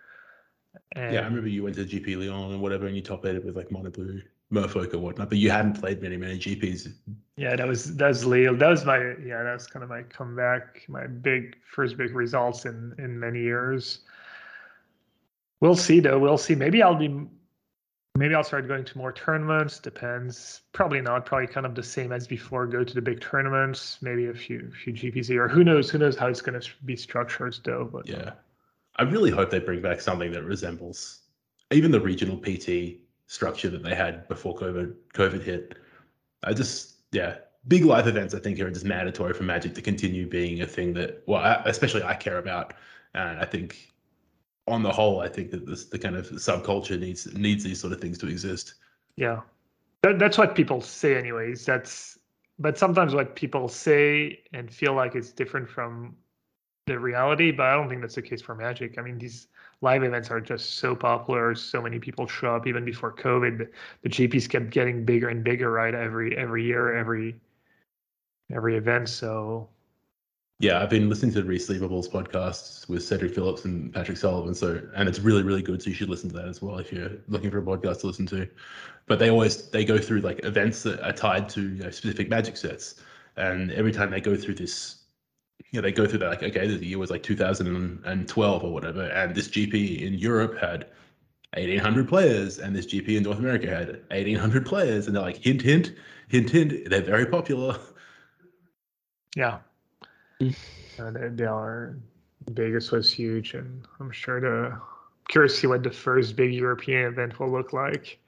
[0.96, 3.44] And Yeah, I remember you went to GP Lyon and whatever, and you top eight
[3.44, 6.92] with like Mono Blue, Merfolk or whatnot, but you hadn't played many many GPs.
[7.38, 8.56] yeah, that was that was Leo.
[8.56, 12.66] That was my yeah, that was kind of my comeback, my big first big results
[12.66, 14.00] in in many years.
[15.62, 16.18] We'll see though.
[16.18, 16.56] We'll see.
[16.56, 17.28] Maybe I'll be
[18.16, 19.78] maybe I'll start going to more tournaments.
[19.78, 20.62] Depends.
[20.74, 21.28] Probably not.
[21.28, 22.66] Probably kind of the same as before.
[22.66, 24.00] Go to the big tournaments.
[24.02, 25.92] Maybe a few few GPs or who knows?
[25.92, 27.88] Who knows how it's going to be structured though?
[27.92, 28.32] But Yeah,
[28.96, 31.22] I really hope they bring back something that resembles
[31.72, 32.98] even the regional PT
[33.30, 35.78] structure that they had before COVID COVID hit.
[36.44, 37.38] I just yeah,
[37.68, 40.94] big life events I think are just mandatory for Magic to continue being a thing
[40.96, 42.74] that well, I, especially I care about,
[43.14, 43.94] and I think
[44.68, 47.94] on the whole, I think that this the kind of subculture needs needs these sort
[47.94, 48.74] of things to exist.
[49.16, 49.42] Yeah,
[50.02, 51.66] that, that's what people say, anyways.
[51.66, 52.18] That's
[52.58, 56.16] but sometimes what people say and feel like it's different from
[56.88, 57.52] the reality.
[57.52, 58.98] But I don't think that's the case for Magic.
[58.98, 59.48] I mean, these
[59.82, 61.56] live events are just so popular.
[61.56, 62.68] So many people show up.
[62.68, 63.70] Even before COVID,
[64.04, 65.94] the, GPs kept getting bigger and bigger, right?
[65.94, 67.36] Every every year, every
[68.52, 69.10] every event.
[69.10, 69.70] So
[70.60, 74.54] Yeah, I've been listening to the Resleevables podcasts with Cedric Phillips and Patrick Sullivan.
[74.54, 75.82] So, and it's really, really good.
[75.82, 78.08] So you should listen to that as well if you're looking for a podcast to
[78.08, 78.48] listen to.
[79.08, 82.30] But they always they go through like events that are tied to you know, specific
[82.30, 82.96] Magic sets,
[83.38, 84.99] and every time they go through this,
[85.72, 89.04] you know, they go through that like okay, the year was like 2012 or whatever,
[89.04, 90.88] and this GP in Europe had
[91.54, 95.62] 1800 players, and this GP in North America had 1800 players, and they're like hint,
[95.62, 95.94] hint,
[96.28, 96.90] hint, hint.
[96.90, 97.78] They're very popular.
[99.36, 99.60] yeah,
[100.42, 101.98] uh, they, they are
[102.52, 104.80] Vegas was huge, and I'm sure the
[105.28, 108.20] curious to see what the first big European event will look like.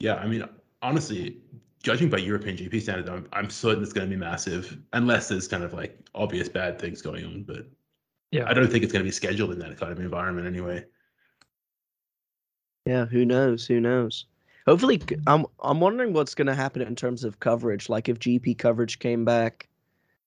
[0.00, 0.44] Yeah, I mean,
[0.82, 1.38] honestly,
[1.84, 5.46] judging by European GP standards, I'm, I'm certain it's going to be massive, unless there's
[5.46, 7.42] kind of like obvious bad things going on.
[7.44, 7.66] But
[8.32, 10.86] Yeah, I don't think it's going to be scheduled in that kind of environment anyway.
[12.86, 13.66] Yeah, who knows?
[13.66, 14.24] Who knows?
[14.66, 17.90] Hopefully, c- I'm I'm wondering what's going to happen in terms of coverage.
[17.90, 19.68] Like if GP coverage came back,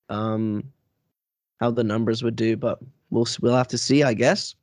[0.09, 0.63] um,
[1.59, 2.55] how the numbers would do.
[2.55, 4.53] But we'll we'll have to see, I guess.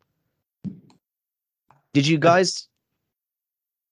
[1.93, 2.69] Did you guys?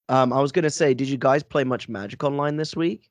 [0.08, 3.10] Um, I was going to say, did you guys play much Magic Online this week?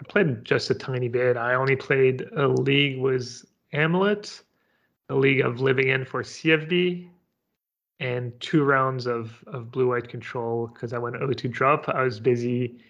[0.00, 1.36] I played just a tiny bit.
[1.36, 4.42] I only played a league was Amulet,
[5.08, 7.08] a league of living end for CFB,
[8.00, 11.88] and two rounds of of blue white control because I went O2 drop.
[11.88, 12.82] I was busy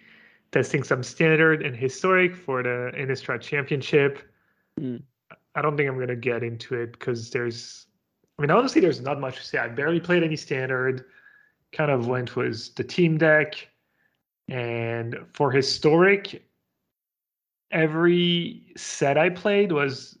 [0.51, 4.19] testing some standard and historic for the Innistrad Championship.
[4.79, 5.03] Mm.
[5.55, 7.85] I don't think I'm gonna get into it because there's,
[8.39, 9.57] I mean, honestly, there's not much to say.
[9.59, 11.05] I barely played any standard.
[11.73, 13.67] Kind of went was the team deck,
[14.47, 16.45] and for historic,
[17.71, 20.17] every set I played was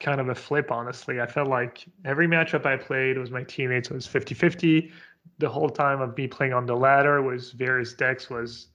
[0.00, 1.20] kind of a flip, honestly.
[1.20, 4.92] I felt like every matchup I played was my teammates was 50 50.
[5.38, 8.68] The whole time of me playing on the ladder was various decks was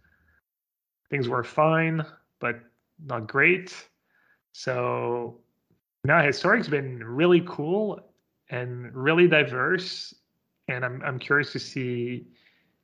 [1.09, 2.03] things were fine,
[2.39, 2.59] but
[3.05, 3.87] not great.
[4.53, 5.39] So
[6.03, 7.99] now historic's been really cool
[8.49, 10.15] and really diverse.
[10.67, 12.26] And I'm I'm curious to see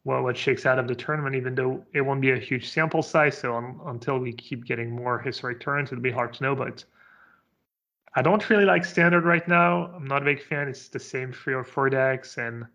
[0.04, 3.04] what what shakes out of the tournament, even though it won't be a huge sample
[3.04, 3.38] size.
[3.38, 6.56] So un, until we keep getting more historic turns, it'll be hard to know.
[6.56, 6.84] But
[8.16, 9.88] I don't really like standard right now.
[9.96, 10.68] I'm not a big fan.
[10.68, 12.66] It's the same three or four decks, and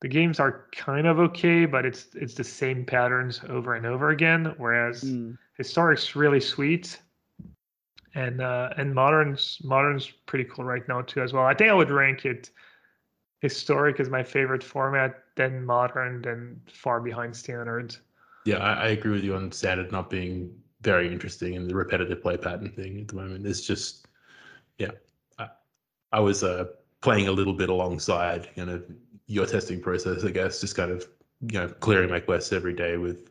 [0.00, 4.10] the games are kind of okay, but it's it's the same patterns over and over
[4.10, 4.54] again.
[4.56, 5.36] Whereas Mm.
[5.58, 7.00] historic's really sweet,
[8.14, 11.44] and uh, and modern's modern's pretty cool right now too as well.
[11.44, 12.50] I think I would rank it
[13.42, 17.94] historic is my favorite format, then modern, then far behind standard.
[18.46, 22.22] Yeah, I, I agree with you on standard not being very interesting and the repetitive
[22.22, 23.46] play pattern thing at the moment.
[23.46, 24.06] It's just,
[24.78, 24.92] yeah,
[25.38, 25.48] I,
[26.12, 26.66] I was uh,
[27.00, 28.84] playing a little bit alongside kind of
[29.26, 31.06] your testing process, I guess, just kind of
[31.50, 33.28] you know clearing my quests every day with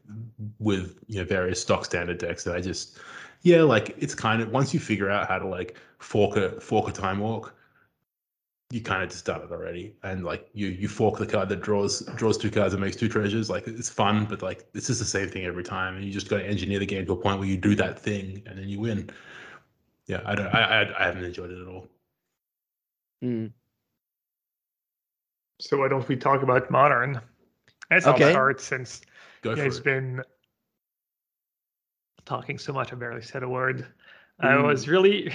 [0.60, 3.00] with you know various stock standard decks that I just
[3.44, 6.90] yeah like it's kind of once you figure out how to like fork a fork
[6.90, 7.56] a time walk
[8.72, 11.62] you kind of just done it already and like you you fork the card that
[11.62, 15.00] draws draws two cards and makes two treasures like it's fun but like it's just
[15.00, 17.18] the same thing every time and you just got to engineer the game to a
[17.18, 19.10] point where you do that thing and then you win
[20.08, 21.88] yeah i don't i i, I haven't enjoyed it at all
[23.24, 23.52] Mm.
[25.60, 27.22] So why don't we talk about modern?
[27.90, 28.26] That's all Okay.
[28.26, 29.02] that hard since
[29.42, 30.24] go you guys it been
[32.26, 32.92] talking so much.
[32.92, 33.86] I barely said a word.
[34.42, 34.64] I Mm.
[34.66, 35.32] was really,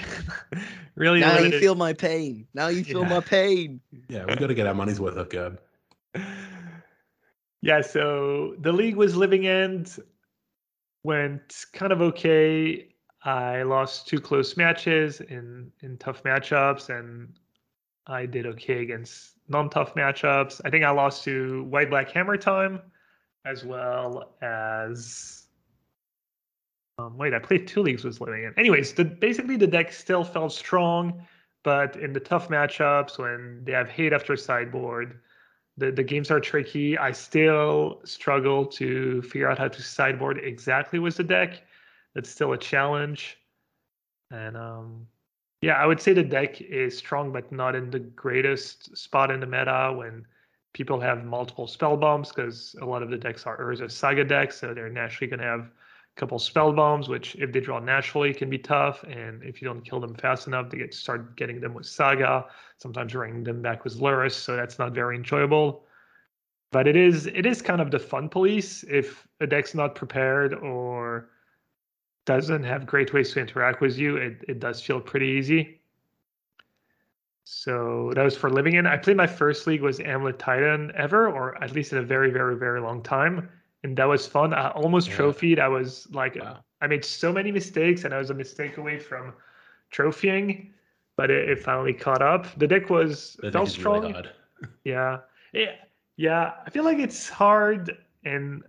[0.97, 1.21] really.
[1.21, 2.47] Now you feel my pain.
[2.55, 3.09] Now you feel Yeah.
[3.09, 3.81] my pain.
[4.09, 5.61] yeah we got to get our money's worth of Gab.
[7.63, 9.97] Yeah, so the league was living end,
[11.03, 12.89] went kind of okay.
[13.25, 17.33] I lost two close matches in in tough matchups, and
[18.07, 20.61] I did okay against non-tough matchups.
[20.65, 22.81] I think I lost to White Black Hammer Time,
[23.45, 25.36] as well as
[26.99, 28.55] um, wait, I played two leagues with living end.
[28.57, 31.27] Anyways, the basically the deck still felt strong,
[31.63, 35.21] but in the tough matchups when they have hate after sideboard,
[35.77, 36.97] the, the games are tricky.
[36.97, 41.63] I still struggle to figure out how to sideboard exactly with the deck.
[42.15, 43.37] That's still a challenge.
[44.31, 45.07] And um,
[45.61, 49.41] yeah, I would say the deck is strong, but not in the greatest spot in
[49.41, 50.25] the meta when
[50.73, 54.59] people have multiple spell bombs because a lot of the decks are Urza Saga decks,
[54.59, 55.71] so they're naturally going to have
[56.17, 59.03] couple spell bombs, which if they draw naturally can be tough.
[59.05, 62.47] And if you don't kill them fast enough, they get start getting them with Saga
[62.79, 65.85] sometimes bringing them back with Lurrus, so that's not very enjoyable.
[66.73, 70.55] But it is it is kind of the fun police if a deck's not prepared
[70.55, 71.31] or
[72.25, 75.81] doesn't have great ways to interact with you, it, it does feel pretty easy.
[77.45, 78.89] So that was for living end.
[78.89, 82.33] I played my first league was Amulet Titan ever, or at least in a very,
[82.33, 83.49] very, very long time.
[83.87, 84.53] And that was fun.
[84.53, 85.15] I almost Yeah.
[85.17, 85.59] trophied.
[85.61, 88.99] I was like wow I made so many mistakes, and I was a mistake away
[88.99, 89.33] from
[89.93, 90.73] trophying,
[91.17, 92.47] but it, it finally caught up.
[92.59, 94.03] The deck was that felt strong.
[94.13, 94.29] really
[94.85, 95.19] yeah,
[95.53, 95.77] yeah,
[96.17, 96.53] yeah.
[96.67, 98.63] I feel like it's hard and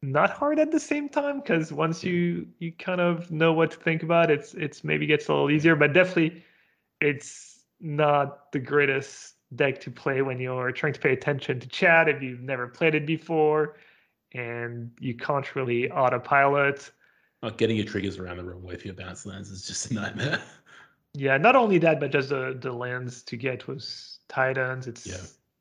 [0.00, 3.76] not hard at the same time because once you you kind of know what to
[3.78, 5.76] think about, it's it's maybe gets a little easier.
[5.76, 6.42] But definitely,
[7.00, 12.08] it's not the greatest deck to play when you're trying to pay attention to chat
[12.08, 13.76] if you've never played it before,
[14.34, 16.90] and you can't really autopilot.
[17.42, 20.40] Not getting your triggers around the way for your bounce lands is just a nightmare
[21.14, 24.86] Yeah, not only that, but just the the lands to get was Titans.
[24.86, 25.18] It's Yeah.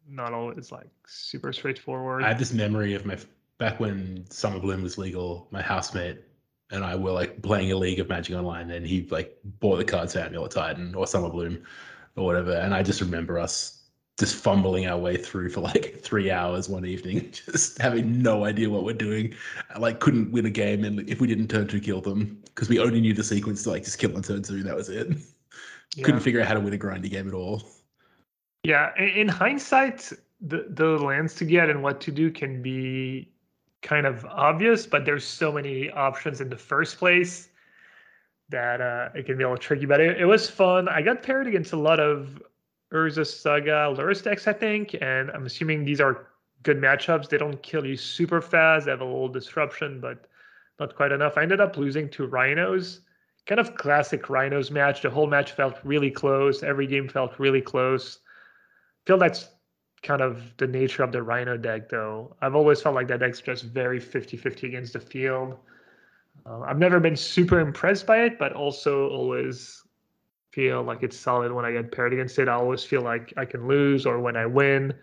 [0.07, 2.23] not always like super straightforward.
[2.23, 3.17] I have this memory of my
[3.57, 5.47] back when Summer Bloom was legal.
[5.51, 6.19] My housemate
[6.71, 9.83] and I were like playing a league of Magic Online, and he like bought the
[9.83, 11.63] cards for Amulet Titan or Summer Bloom
[12.15, 12.53] or whatever.
[12.53, 13.80] And I just remember us
[14.21, 18.69] just fumbling our way through for like three hours one evening, just having no idea
[18.69, 19.33] what we're doing.
[19.73, 22.69] I, like couldn't win a game, and if we didn't turn two, kill them because
[22.69, 24.63] we only knew the sequence to like just kill on turn two.
[24.63, 25.09] That was it.
[25.97, 26.05] Yeah.
[26.05, 27.63] Couldn't figure out how to win a grindy game at all.
[28.63, 33.29] Yeah, in, in hindsight, the the lands to get and what to do can be
[33.81, 37.49] kind of obvious, but there's so many options in the first place
[38.47, 39.85] that uh, it can be a little tricky.
[39.85, 40.87] But it, it was fun.
[40.87, 42.41] I got paired against a lot of
[42.91, 46.27] Urza Saga decks, I think, and I'm assuming these are
[46.63, 47.29] good matchups.
[47.29, 48.85] They don't kill you super fast.
[48.85, 50.25] They have a little disruption, but
[50.79, 51.37] not quite enough.
[51.37, 53.01] I ended up losing to Rhinos.
[53.45, 55.01] Kind of classic Rhinos match.
[55.01, 56.63] The whole match felt really close.
[56.63, 58.19] Every game felt really close.
[59.05, 59.49] feel that's
[60.03, 62.35] kind of the nature of the Rhino deck, though.
[62.41, 65.57] I've always felt like that deck's just very 50 50 against the field.
[66.45, 69.80] Uh, I've never been super impressed by it, but also always
[70.51, 72.47] feel like it's solid when I get paired against it.
[72.47, 74.93] I always feel like I can lose, or when I win,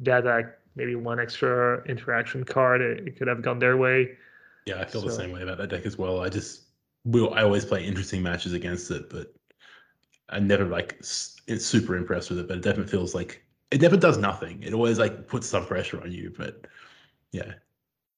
[0.00, 4.16] that like maybe one extra interaction card, it, it could have gone their way.
[4.66, 6.20] Yeah, I feel the same way about that deck as well.
[6.20, 6.62] I just
[7.04, 7.34] will.
[7.34, 9.34] I always play interesting matches against it, but
[10.28, 12.48] I never like it's super impressed with it.
[12.48, 14.62] But it definitely feels like it never does nothing.
[14.62, 16.32] It always like puts some pressure on you.
[16.36, 16.66] But
[17.32, 17.54] yeah,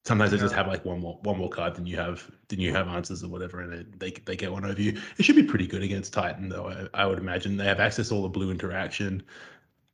[0.05, 2.73] sometimes they just have like one more one more card than you have than you
[2.73, 5.01] have answers or whatever, and it, they they get one over you.
[5.19, 6.89] It should be pretty good against Titan though.
[6.95, 9.23] I, I would imagine they have access to all the blue interaction,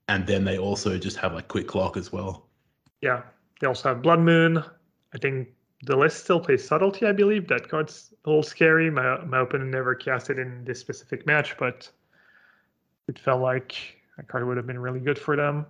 [0.09, 2.49] and then they also just have like quick clock as well.
[3.01, 3.23] Yeah,
[3.61, 4.59] they also have Blood Moon.
[5.15, 5.49] I think
[5.85, 7.47] the list still plays Subtlety, I believe.
[7.49, 8.91] That card's a little scary.
[8.91, 11.91] My my opponent never cast it in this specific match, but
[13.09, 13.77] it felt like
[14.17, 15.67] that card would have been really good for them.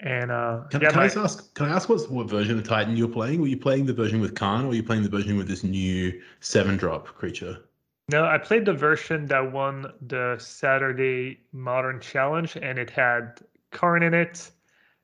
[0.00, 1.54] And uh, Can, yeah, can I my- just ask?
[1.54, 3.40] Can I ask what what version of Titan you're playing?
[3.40, 5.62] Were you playing the version with Karn, or were you playing the version with this
[5.62, 7.58] new seven drop creature?
[8.10, 14.02] No, I played the version that won the Saturday Modern Challenge, and it had Karn
[14.02, 14.50] in it.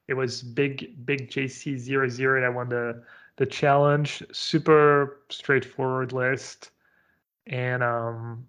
[0.09, 3.03] It was big, big JC00 that won the
[3.37, 4.23] the challenge.
[4.33, 6.73] Super straightforward list,
[7.47, 8.47] and um,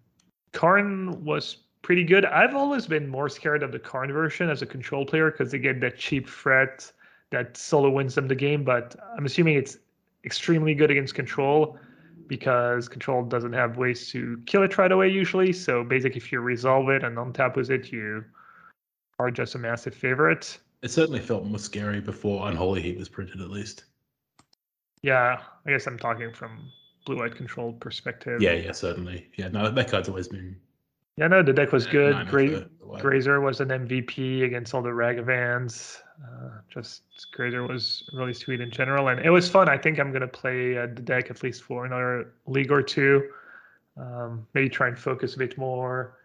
[0.53, 2.25] Karn was pretty good.
[2.25, 5.59] I've always been more scared of the Karn version as a control player because they
[5.59, 6.91] get that cheap threat
[7.31, 8.63] that solo wins them the game.
[8.63, 9.77] But I'm assuming it's
[10.23, 11.77] extremely good against control
[12.27, 15.51] because control doesn't have ways to kill it right away usually.
[15.51, 18.23] So basically, if you resolve it and untap with it, you
[19.19, 20.59] are just a massive favorite.
[20.81, 23.85] It certainly felt more scary before Unholy Heat was printed, at least.
[25.03, 26.71] Yeah, I guess I'm talking from
[27.05, 28.41] blue-white control perspective.
[28.41, 29.29] Yeah, yeah, certainly.
[29.35, 30.55] Yeah, no, that card's always been
[31.21, 32.15] Yeah, no, the deck was good.
[32.27, 32.99] for.
[32.99, 36.01] Grazer was an MVP against all the Ragavans.
[36.19, 39.69] Uh, just Grazer was really sweet in general, and it was fun.
[39.69, 43.29] I think I'm gonna play uh, the deck at least for another league or two.
[43.97, 46.17] Um, maybe try and focus a bit more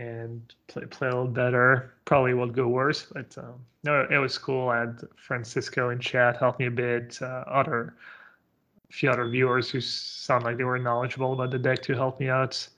[0.00, 1.94] and play play a little better.
[2.04, 4.70] Probably will go worse, but um, no, it was cool.
[4.70, 7.16] I had Francisco in chat help me a bit.
[7.22, 7.94] Uh, other
[8.90, 12.28] few other viewers who sound like they were knowledgeable about the deck to help me
[12.28, 12.68] out.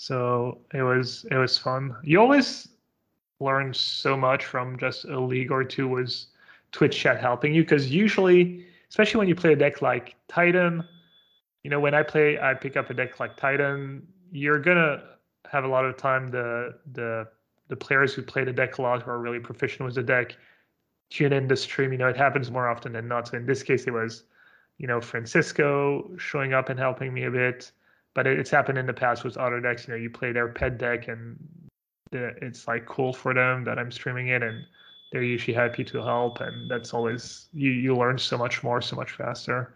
[0.00, 1.94] So it was it was fun.
[2.02, 2.68] You always
[3.38, 6.28] learn so much from just a league or two was
[6.72, 10.82] Twitch chat helping you because usually, especially when you play a deck like Titan,
[11.64, 14.06] you know when I play, I pick up a deck like Titan.
[14.32, 15.02] You're gonna
[15.50, 17.28] have a lot of time the the
[17.68, 20.34] the players who play the deck a lot who are really proficient with the deck
[21.10, 21.92] tune in the stream.
[21.92, 23.28] You know it happens more often than not.
[23.28, 24.24] So in this case, it was
[24.78, 27.70] you know Francisco showing up and helping me a bit
[28.14, 29.86] but it, it's happened in the past with other decks.
[29.86, 31.38] You know, you play their pet deck, and
[32.12, 34.64] it's like cool for them that I'm streaming it, and
[35.12, 38.96] they're usually happy to help, and that's always you you learn so much more, so
[38.96, 39.74] much faster.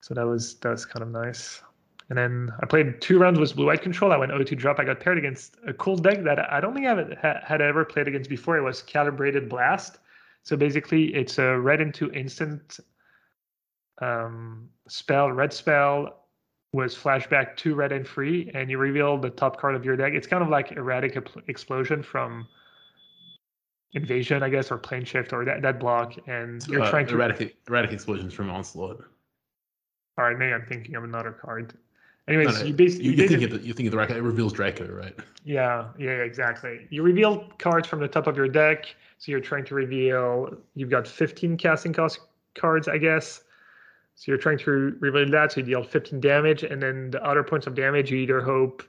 [0.00, 1.62] So that was that was kind of nice.
[2.10, 4.12] And then I played two rounds with blue white control.
[4.12, 4.78] I went 0-2 drop.
[4.78, 7.84] I got paired against a cool deck that I don't think I had, had ever
[7.84, 8.56] played against before.
[8.56, 9.98] It was Calibrated Blast.
[10.42, 12.80] So basically, it's a red into instant
[14.00, 16.17] um, spell, red spell
[16.72, 20.12] was flashback to red and free, and you reveal the top card of your deck.
[20.12, 21.16] It's kind of like erratic
[21.48, 22.46] explosion from
[23.94, 27.14] invasion, I guess, or plane shift or that, that block, and you're Uh, trying to.
[27.14, 29.02] erratic, erratic explosions from Onslaught.
[30.18, 31.72] All right, maybe I'm thinking of another card.
[32.26, 34.10] Anyways, No, no, you basically you, you think of the, you think of the rack.
[34.10, 35.18] It reveals Draco, right?
[35.44, 36.86] Yeah, yeah, exactly.
[36.90, 40.54] You reveal cards from the top of your deck, so you're trying to reveal.
[40.74, 42.18] You've got 15 casting cost
[42.54, 43.44] cards, I guess.
[44.18, 47.44] So you're trying to reveal that, so you deal 15 damage, and then the other
[47.44, 48.82] points of damage, you either hope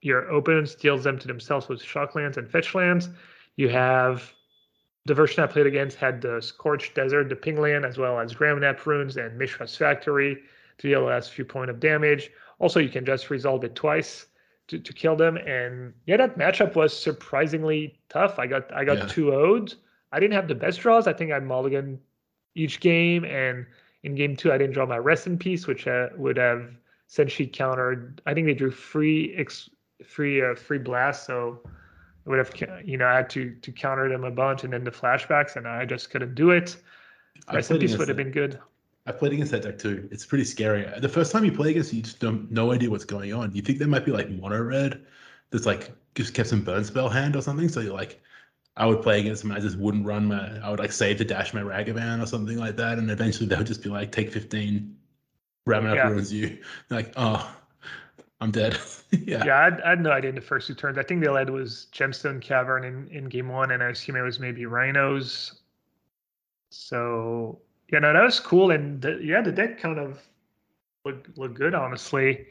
[0.00, 3.08] your opponent steals them to themselves with shock lands and fetch lands.
[3.56, 4.32] You have
[5.04, 8.34] the version I played against had the Scorched Desert, the Ping Land, as well as
[8.34, 10.38] Ramunap Ruins and Mishra's Factory
[10.78, 12.30] to deal the last few point of damage.
[12.60, 14.26] Also, you can just resolve it twice
[14.68, 15.36] to, to kill them.
[15.36, 18.38] And yeah, that matchup was surprisingly tough.
[18.38, 19.06] I got I got Yeah.
[19.06, 19.74] two would
[20.12, 21.08] I didn't have the best draws.
[21.08, 21.98] I think I mulligan
[22.54, 23.66] each game, and
[24.06, 26.70] in game two, I didn't draw my rest in peace, which uh, would have
[27.08, 28.22] essentially countered.
[28.24, 29.68] I think they drew free ex,
[30.04, 32.52] free uh, free blast, so I would have
[32.84, 35.66] you know I had to to counter them a bunch, and then the flashbacks, and
[35.66, 36.76] I just couldn't do it.
[37.52, 38.58] Rest in peace would have been good.
[39.06, 40.08] I played against that deck too.
[40.10, 40.86] It's pretty scary.
[40.98, 43.54] The first time you play against it, you just don't no idea what's going on.
[43.54, 45.04] You think there might be like mono red
[45.50, 47.68] that's like just kept some burn spell hand or something.
[47.68, 48.20] So you're like,
[48.76, 51.18] I would play against them and I just wouldn't run my I would like save
[51.18, 52.98] to dash my Ragavan or something like that.
[52.98, 54.96] And eventually they would just be like, take 15,
[55.66, 56.04] Ramen Yeah.
[56.04, 56.58] up ruins you.
[56.90, 57.56] Like, oh,
[58.40, 58.78] I'm dead.
[59.10, 59.44] yeah.
[59.44, 60.98] Yeah, I had, I had no idea in the first two turns.
[60.98, 64.22] I think the lead was Gemstone Cavern in, in game one, and I assume it
[64.22, 65.60] was maybe Rhinos.
[66.70, 67.60] So
[67.92, 70.20] yeah, no, that was cool, and the, yeah, the deck kind of
[71.04, 72.46] looked looked good, honestly.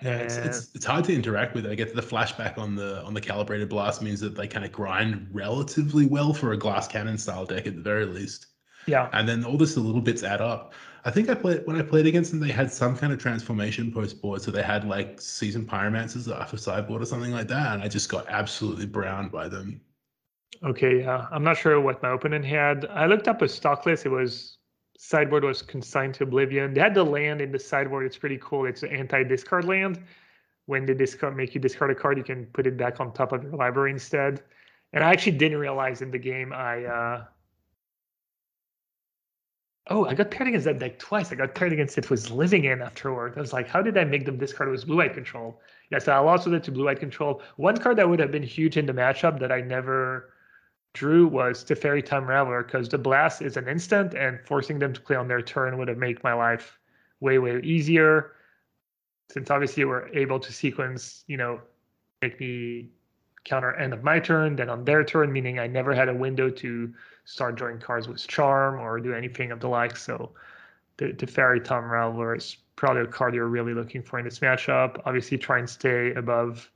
[0.00, 1.66] Yeah, it's, it's it's hard to interact with.
[1.66, 4.70] I get the flashback on the on the calibrated blast means that they kind of
[4.72, 8.46] grind relatively well for a glass cannon style deck at the very least.
[8.86, 10.72] yeah, and then all this little bits add up.
[11.04, 13.92] I think I played when I played against them, they had some kind of transformation
[13.92, 17.74] post board, so they had like Seasoned Pyromancers off a sideboard or something like that,
[17.74, 19.80] and I just got absolutely browned by them.
[20.64, 21.26] okay, yeah.
[21.30, 22.86] I'm not sure what my opponent had.
[22.86, 24.06] I looked up a stock list.
[24.06, 24.57] It was
[24.98, 26.74] sideboard was consigned to oblivion.
[26.74, 28.04] They had the land in the sideboard.
[28.04, 28.66] It's pretty cool.
[28.66, 30.02] It's an anti-discard land.
[30.66, 33.32] When they discard make you discard a card, you can put it back on top
[33.32, 34.42] of your library instead.
[34.92, 37.24] And I actually didn't realize in the game I uh
[39.90, 41.32] Oh, I got paired against that deck twice.
[41.32, 43.32] I got paired against it was living end afterward.
[43.38, 44.68] I was like, how did I make them discard?
[44.68, 45.62] It was blue-white control.
[45.90, 47.40] Yeah, so I lost with it to blue-white control.
[47.56, 50.34] One card that would have been huge in the matchup that I never
[50.98, 54.92] drew was to Teferi Time Raveler because the blast is an instant and forcing them
[54.92, 56.78] to play on their turn would have made my life
[57.20, 58.32] way, way easier.
[59.30, 61.60] Since obviously we're able to sequence, you know,
[62.20, 62.90] make me
[63.44, 66.50] counter end of my turn, then on their turn, meaning I never had a window
[66.50, 66.92] to
[67.24, 69.96] start drawing cards with charm or do anything of the like.
[69.96, 70.32] So
[70.96, 74.40] the, the Teferi Time Raveler is probably a card you're really looking for in this
[74.40, 75.00] matchup.
[75.04, 76.68] Obviously try and stay above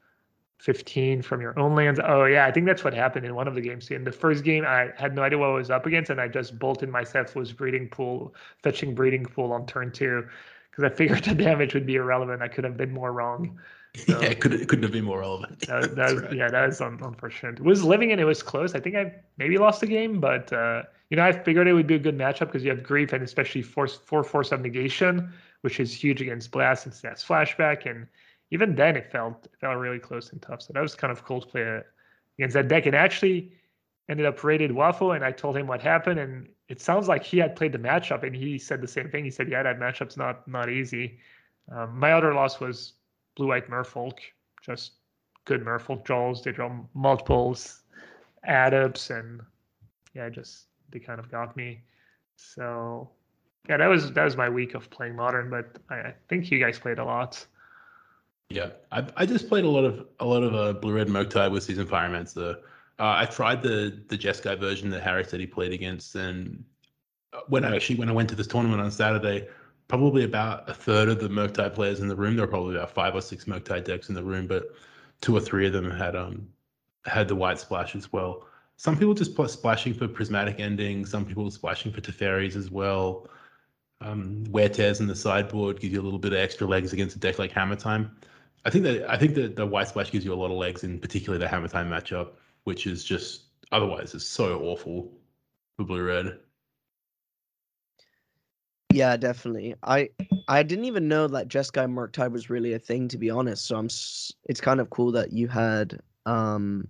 [0.63, 1.99] 15 from your own lands.
[2.05, 3.91] Oh yeah, I think that's what happened in one of the games.
[3.91, 6.29] In the first game, I had no idea what I was up against, and I
[6.29, 8.33] just bolted myself was breeding pool,
[8.63, 10.25] fetching breeding pool on turn two,
[10.71, 12.43] because I figured the damage would be irrelevant.
[12.43, 13.59] I could have been more wrong.
[13.95, 15.67] So- yeah, it could it couldn't have been more relevant.
[15.67, 16.33] That, that right.
[16.33, 17.59] Yeah, that was un- unfortunate.
[17.59, 18.75] It was living and it was close.
[18.75, 21.87] I think I maybe lost the game, but uh, you know I figured it would
[21.87, 25.31] be a good matchup because you have grief and especially force four force of negation,
[25.61, 27.85] which is huge against blast since that's flashback.
[27.85, 28.07] And
[28.53, 30.61] even then, it felt it felt really close and tough.
[30.61, 31.81] So that was kind of cool to play
[32.39, 32.85] against that deck.
[32.85, 33.51] And actually
[34.11, 37.39] ended up rated Waffle, and I told him what happened, and it sounds like he
[37.39, 39.25] had played the matchup, and he said the same thing.
[39.25, 41.19] He said, "Yeah, that matchup's not not easy."
[41.71, 42.93] Um, my other loss was
[43.37, 44.19] Blue White Merfolk,
[44.61, 44.93] just
[45.47, 46.43] good Merfolk draws.
[46.43, 47.85] They draw multiples,
[48.45, 49.41] add-ups, and
[50.13, 51.81] yeah, just they kind of got me.
[52.37, 53.09] So
[53.67, 56.59] yeah, that was that was my week of playing modern, but I, I think you
[56.59, 57.47] guys played a lot.
[58.53, 61.51] Yeah, I, I just played a lot of a lot of uh, blue red Murktide
[61.51, 62.57] with Seasoned Pyromancer.
[62.99, 66.65] Uh, I tried the the Jeskai version that Harry said he played against, and
[67.33, 69.49] uh, when I actually when I went to this tournament on Saturday,
[69.89, 72.37] probably about a third of the Murktide players in the room.
[72.37, 74.65] There were probably about five or six Murktide decks in the room, but
[75.21, 76.47] two or three of them had um
[77.07, 78.47] had the white splash as well.
[78.77, 81.07] Some people just splashing for prismatic ending.
[81.07, 83.29] Some people splashing for Teferis as well.
[84.01, 87.15] Um, wear tears in the sideboard give you a little bit of extra legs against
[87.15, 88.17] a deck like Hammer Time.
[88.65, 90.85] I think that I think that the white splash gives you a lot of legs
[90.85, 92.31] in particularly the Hammer Time matchup,
[92.65, 95.13] which is just otherwise is so awful
[95.77, 96.39] for blue red.
[98.93, 99.75] Yeah, definitely.
[99.83, 100.11] I
[100.49, 103.65] I didn't even know that Jeskai Murktide was really a thing, to be honest.
[103.67, 103.87] So I'm.
[104.45, 106.87] It's kind of cool that you had um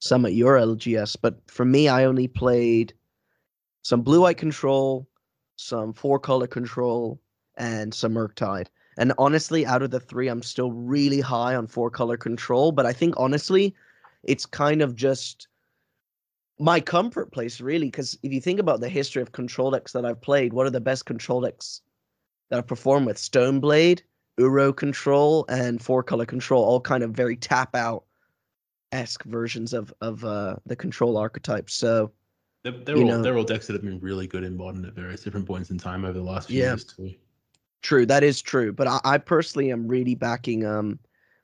[0.00, 2.94] some at your LGS, but for me, I only played
[3.82, 5.08] some blue white control,
[5.56, 7.20] some four color control,
[7.56, 8.66] and some Murktide.
[8.98, 12.72] And honestly, out of the three, I'm still really high on four color control.
[12.72, 13.74] But I think honestly,
[14.22, 15.48] it's kind of just
[16.58, 17.86] my comfort place, really.
[17.86, 20.70] Because if you think about the history of control decks that I've played, what are
[20.70, 21.80] the best control decks
[22.50, 23.16] that I've performed with?
[23.16, 24.02] Stoneblade,
[24.38, 28.04] Uro control, and four color control, all kind of very tap out
[28.92, 31.70] esque versions of of uh, the control archetype.
[31.70, 32.12] So
[32.62, 34.92] They're, they're all know- they're all decks that have been really good in modern at
[34.92, 36.72] various different points in time over the last few Yeah.
[36.72, 37.14] years too.
[37.82, 38.72] True, that is true.
[38.72, 40.98] But I, I personally am really backing um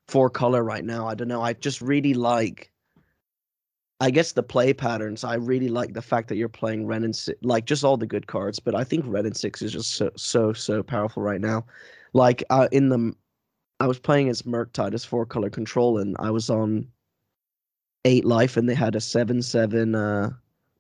[0.09, 1.07] four color right now.
[1.07, 1.43] I don't know.
[1.43, 2.73] I just really like.
[4.01, 5.25] I guess the play patterns.
[5.25, 8.07] I really like the fact that you're playing Wrenn and Six, like just all the
[8.07, 8.61] good cards.
[8.61, 11.67] But I think Wrenn and Six is just so so so powerful right now.
[12.13, 13.13] Like uh, in the,
[13.81, 16.89] I was playing as Murktide as four color control, and I was on
[18.05, 20.31] eight life, and they had a seven seven uh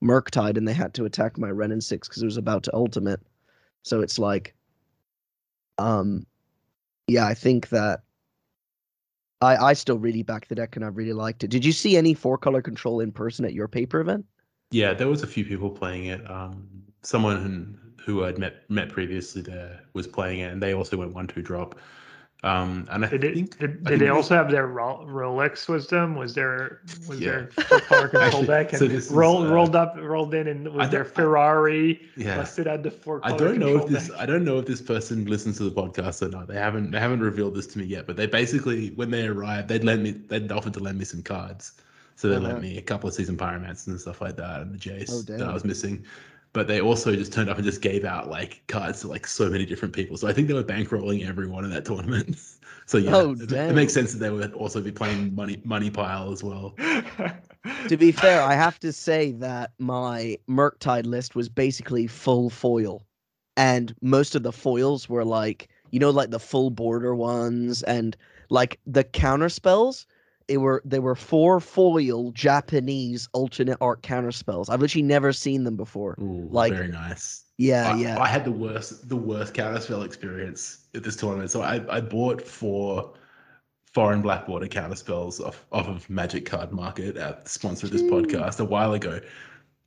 [0.03, 2.75] Murktide, and they had to attack my Wrenn and Six because it was about to
[2.75, 3.21] ultimate.
[3.83, 4.55] So it's like,
[5.79, 6.27] um,
[7.07, 8.03] yeah, I think that
[9.41, 11.49] I I still really back the deck and I really liked it.
[11.49, 14.27] Did you see any four color control in person at your paper event?
[14.71, 16.29] Yeah, there was a few people playing it.
[16.31, 16.69] Um,
[17.03, 21.27] someone who I'd met met previously there was playing it, and they also went one
[21.27, 21.79] two drop.
[22.45, 25.69] Um, and I Did it, think did, did think they also have their Ro- Rolex
[25.69, 26.15] wisdom?
[26.15, 27.31] Was there was Yeah.
[27.31, 30.35] there full color control Actually, deck so and this is, roll, uh, rolled up rolled
[30.35, 32.39] in and was I their don't- I- Ferrari yeah.
[32.39, 34.17] listed at the four I don't know if this deck?
[34.21, 36.47] I don't know if this person listens to the podcast or not.
[36.47, 39.67] They haven't they haven't revealed this to me yet, but they basically when they arrived,
[39.67, 41.73] they'd lend me they'd offered to lend me some cards.
[42.15, 42.47] So they Uh-huh.
[42.47, 45.23] lent me a couple of Seasoned Pyromancers and stuff like that and the Jace Oh,
[45.37, 46.05] that I was missing.
[46.53, 49.49] But they also just turned up and just gave out like cards to like so
[49.51, 50.17] many different people.
[50.17, 52.37] So I think they were bankrolling everyone in that tournament.
[52.87, 55.91] So yeah, Oh, it, it makes sense that they would also be playing money money
[55.91, 56.75] pile as well.
[57.89, 63.05] to be fair, I have to say that my Murktide list was basically full foil.
[63.57, 68.17] And most of the foils were like, you know, like the full border ones and
[68.51, 70.07] like the counter spells.
[70.49, 74.69] It were they were four foil Japanese alternate art counter spells.
[74.69, 76.17] I've literally never seen them before.
[76.21, 77.45] Ooh, Like- very nice.
[77.61, 78.21] Yeah, I, yeah.
[78.21, 81.51] I had the worst the worst counterspell experience at this tournament.
[81.51, 83.15] So I, I bought four
[83.93, 88.03] foreign black border counterspells off, off of Magic Card Market at the sponsor of this
[88.03, 89.21] podcast a while ago.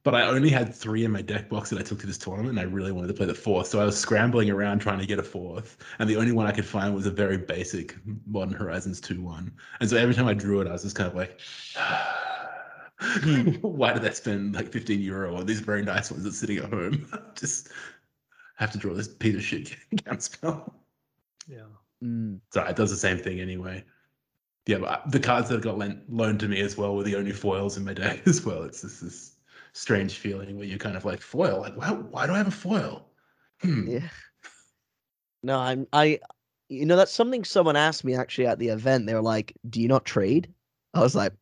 [0.03, 2.57] But I only had three in my deck box that I took to this tournament,
[2.57, 3.67] and I really wanted to play the fourth.
[3.67, 6.51] So I was scrambling around trying to get a fourth, and the only one I
[6.51, 7.95] could find was a very basic
[8.25, 9.51] Modern Horizons 2 1.
[9.79, 11.39] And so every time I drew it, I was just kind of like,
[13.61, 16.71] why did I spend like 15 euro on these very nice ones that's sitting at
[16.71, 17.07] home?
[17.35, 17.69] just
[18.55, 20.71] have to draw this piece of shit counterspell.
[21.47, 21.61] yeah.
[22.03, 22.39] Mm.
[22.51, 23.83] So it does the same thing anyway.
[24.67, 27.31] Yeah, but the cards that got lent, loaned to me as well were the only
[27.31, 28.63] foils in my deck as well.
[28.63, 29.30] It's just this
[29.73, 31.59] strange feeling where you're kind of like foil.
[31.61, 33.07] Like, why, why do I have a foil?
[33.61, 33.87] Hmm.
[33.87, 34.09] Yeah.
[35.43, 36.19] No, I'm I
[36.69, 39.05] you know that's something someone asked me actually at the event.
[39.05, 40.53] They were like, "Do you not trade?"
[40.93, 41.33] I was like,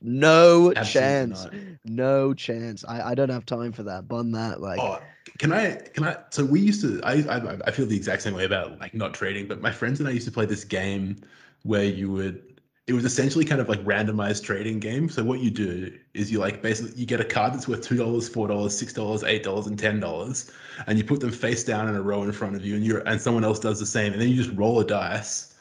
[0.00, 1.44] "No Absolutely chance.
[1.44, 1.54] not.
[1.84, 2.84] No chance.
[2.84, 4.08] I I don't have time for that.
[4.08, 5.00] Bun that like Oh,
[5.38, 5.76] can I?
[5.76, 6.16] Can I?
[6.30, 7.00] So we used to.
[7.02, 9.46] I, I I feel the exact same way about like not trading.
[9.46, 11.16] But my friends and I used to play this game
[11.62, 12.53] where you would.
[12.86, 15.08] It was essentially kind of like randomized trading game.
[15.08, 17.96] So what you do is you like basically you get a card that's worth two
[17.96, 20.50] dollars, four dollars, six dollars, eight dollars, and ten dollars,
[20.86, 23.00] and you put them face down in a row in front of you, and you're
[23.08, 25.54] and someone else does the same, and then you just roll a dice,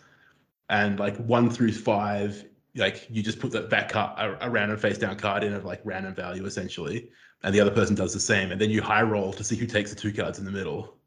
[0.70, 2.44] and like one through five,
[2.76, 5.64] like you just put that that card a, a random face down card in of
[5.64, 7.10] like random value essentially,
[7.44, 9.66] and the other person does the same, and then you high roll to see who
[9.66, 10.98] takes the two cards in the middle,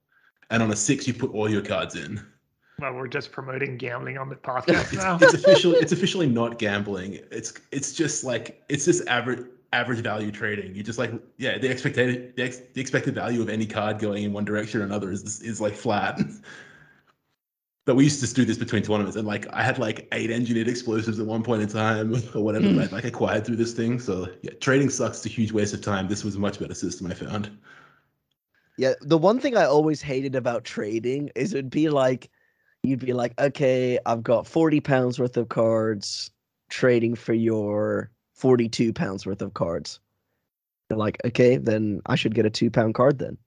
[0.48, 2.24] and on a six you put all your cards in.
[2.78, 5.18] Well, we're just promoting gambling on the podcast It's, now.
[5.20, 7.20] it's officially it's officially not gambling.
[7.30, 10.74] It's it's just like it's just average average value trading.
[10.74, 14.24] You just like yeah the expected the, ex, the expected value of any card going
[14.24, 16.20] in one direction or another is is like flat.
[17.86, 20.66] But we used to do this between tournaments, and like I had like eight engineered
[20.66, 22.80] explosives at one point in time, or whatever Hmm.
[22.80, 24.00] I like acquired through this thing.
[24.00, 25.18] So yeah, trading sucks.
[25.18, 26.08] It's a huge waste of time.
[26.08, 27.56] This was a much better system I found.
[28.76, 32.28] Yeah, the one thing I always hated about trading is it'd be like
[32.86, 36.30] you'd be like, okay, I've got 40 pounds worth of cards
[36.68, 40.00] trading for your 42 pounds worth of cards.
[40.90, 43.38] You're like, okay, then I should get a two pound card then.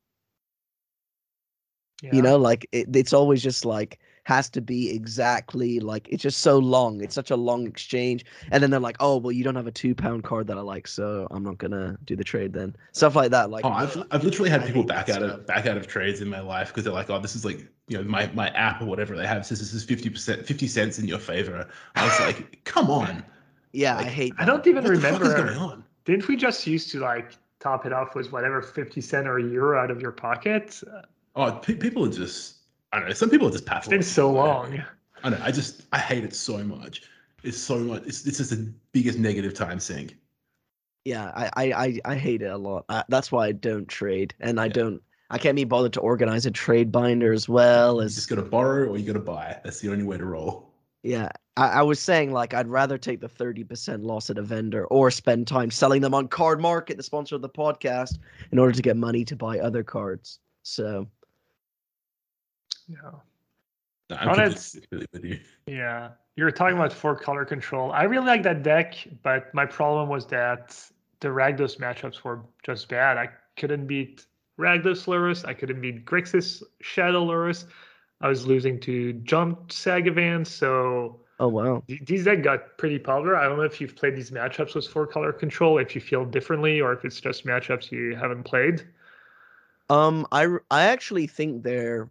[2.02, 2.16] Yeah.
[2.16, 4.00] You know, like it, it's always just like
[4.30, 7.02] has to be exactly like it's just so long.
[7.02, 8.24] It's such a long exchange.
[8.52, 10.62] And then they're like, oh, well, you don't have a two pound card that I
[10.62, 12.76] like, so I'm not gonna do the trade then.
[12.92, 13.50] Stuff like that.
[13.50, 16.22] Like, oh, I've, I've literally had I people back out of back out of trades
[16.22, 18.82] in my life because they're like, oh, this is like you know my my app
[18.84, 21.68] or whatever they have says this is fifty percent fifty cents in your favor.
[21.96, 23.26] I was like, come on,
[23.72, 24.34] yeah, I like, hate.
[24.38, 25.46] I don't even what the fuck is remember.
[25.46, 25.84] going on?
[26.06, 29.44] Didn't we just used to like top it off with whatever 50 cent or a
[29.44, 30.80] euro out of your pocket?
[30.86, 31.02] Uh,
[31.36, 32.59] Oh, pe- people are just
[32.92, 33.14] I don't know.
[33.14, 33.92] Some people are just It's pathological.
[33.92, 34.84] been so long.
[35.24, 35.40] I know.
[35.42, 37.04] I just I hate it so much.
[37.44, 38.04] It's so much.
[38.06, 40.18] It's it's just the biggest negative time sink.
[41.06, 42.86] Yeah, I I I, I hate it a lot.
[42.90, 44.74] I, that's why I don't trade, and I Yeah.
[44.74, 45.04] don't.
[45.30, 48.16] I can't be bothered to organize a trade binder as well You as.
[48.16, 49.60] just got to borrow or you got to buy.
[49.64, 50.74] That's the only way to roll.
[51.04, 54.42] Yeah, I, I was saying like I'd rather take the thirty percent loss at a
[54.42, 58.18] vendor or spend time selling them on Card Market, the sponsor of the podcast,
[58.52, 60.40] in order to get money to buy other cards.
[60.64, 61.08] So
[62.90, 62.98] Yeah.
[64.12, 64.80] I'm On completely, its-
[65.14, 65.40] with you.
[65.68, 67.92] Yeah, you were talking about four color control.
[67.92, 70.76] I really like that deck, but my problem was that
[71.20, 73.18] the Rakdos matchups were just bad.
[73.18, 74.26] I couldn't beat
[74.58, 75.46] Rakdos Lurrus.
[75.46, 77.66] I couldn't beat Grixis Shadow Lurrus.
[78.22, 80.46] I was losing to Jund Sagavan.
[80.48, 81.84] So Oh wow.
[81.88, 83.36] th- these deck got pretty popular.
[83.38, 86.26] I don't know if you've played these matchups with four color control, if you feel
[86.26, 88.88] differently, or if it's just matchups you haven't played.
[89.90, 92.10] Um, I r- I actually think they're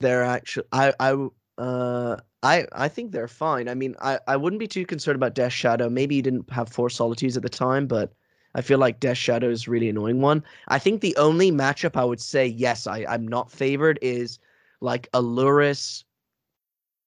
[0.00, 1.28] they're actually I I
[1.58, 3.68] uh I I think they're fine.
[3.68, 5.88] I mean, I I wouldn't be too concerned about Death Shadow.
[5.90, 8.12] Maybe you didn't have four solitudes at the time, but
[8.54, 10.42] I feel like Death Shadow is a really annoying one.
[10.68, 14.38] I think the only matchup I would say yes, I I'm not favored is
[14.80, 15.20] like a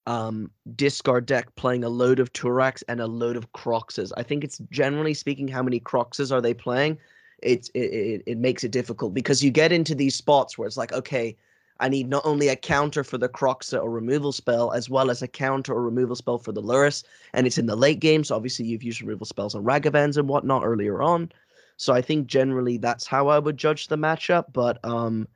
[0.05, 4.11] um discard deck playing a load of Turax and a load of Kroxas.
[4.17, 6.97] I think it's generally speaking how many Kroxas are they playing?
[7.41, 10.77] It's it, it it makes it difficult because you get into these spots where it's
[10.77, 11.37] like okay,
[11.83, 15.21] I need not only a counter for the Kroxa or removal spell as well as
[15.21, 17.03] a counter or removal spell for the Lurrus,
[17.33, 18.23] and it's in the late game.
[18.23, 21.29] So obviously you've used removal spells on Ragavans and whatnot earlier on.
[21.75, 24.45] So I think generally that's how I would judge the matchup.
[24.53, 25.27] But um,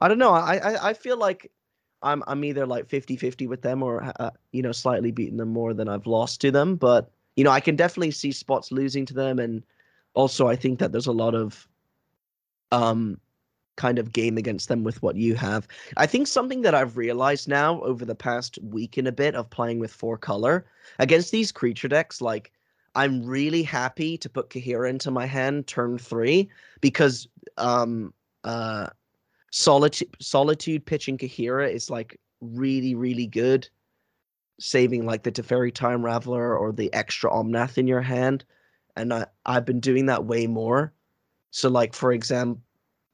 [0.00, 0.30] I don't know.
[0.30, 1.50] I I, I feel like
[2.02, 5.74] I'm I'm either like 50-50 with them or uh, you know slightly beating them more
[5.74, 6.76] than I've lost to them.
[6.76, 9.64] But you know I can definitely see spots losing to them, and
[10.14, 11.66] also I think that there's a lot of
[12.70, 13.18] um
[13.80, 15.66] kind of game against them with what you have.
[15.96, 19.48] I think something that I've realized now over the past week and a bit of
[19.48, 20.66] playing with four color
[20.98, 22.52] against these creature decks, like
[22.94, 26.50] I'm really happy to put Kaheera into my hand turn three
[26.82, 27.26] because
[27.56, 28.12] um
[28.44, 28.88] uh
[29.50, 33.66] solitude solitude pitching Kaheera is like really, really good.
[34.58, 38.44] Saving like the Teferi Time Raveler or the extra Omnath in your hand.
[38.94, 40.92] And I, I've been doing that way more.
[41.50, 42.60] So like for example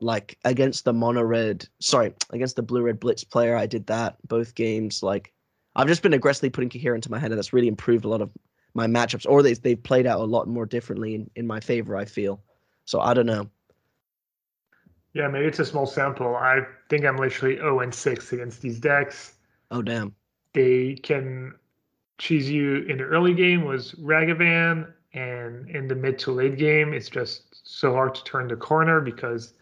[0.01, 4.17] like against the mono red sorry against the blue red blitz player i did that
[4.29, 5.33] both games like
[5.77, 8.21] i've just been aggressively putting Kaheera into my hand and that's really improved a lot
[8.21, 8.31] of
[8.75, 11.97] my matchups or they, they've played out a lot more differently in, in my favor
[11.97, 12.43] i feel
[12.85, 13.49] so i don't know
[15.15, 16.37] Yeah, maybe it's a small sample.
[16.37, 19.37] I think I'm literally 0 and 6 against these decks.
[19.71, 20.15] oh damn
[20.53, 21.55] they can
[22.19, 26.93] cheese you in the early game was Ragavan, and in the mid to late game,
[26.93, 29.55] it's just so hard to turn the corner because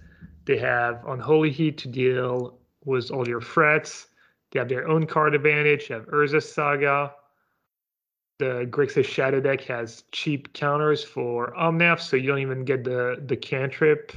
[0.46, 4.08] they have Unholy Heat to deal with all your threats.
[4.50, 5.88] They have their own card advantage.
[5.88, 7.12] They have Urza's Saga.
[8.38, 13.22] The Grixis Shadow deck has cheap counters for Omnath, so you don't even get the
[13.26, 14.12] the cantrip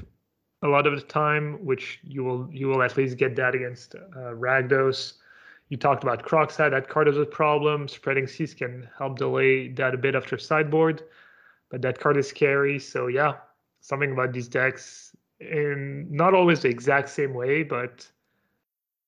[0.64, 3.96] a lot of the time, which you will you will at least get that against
[3.96, 5.14] uh, Rakdos.
[5.70, 6.72] You talked about Crocside.
[6.72, 7.88] That card is a problem.
[7.88, 11.04] Spreading Seas can help delay that a bit after sideboard,
[11.70, 12.80] but that card is scary.
[12.80, 13.34] So yeah,
[13.82, 18.08] something about these decks in not always the exact same way, but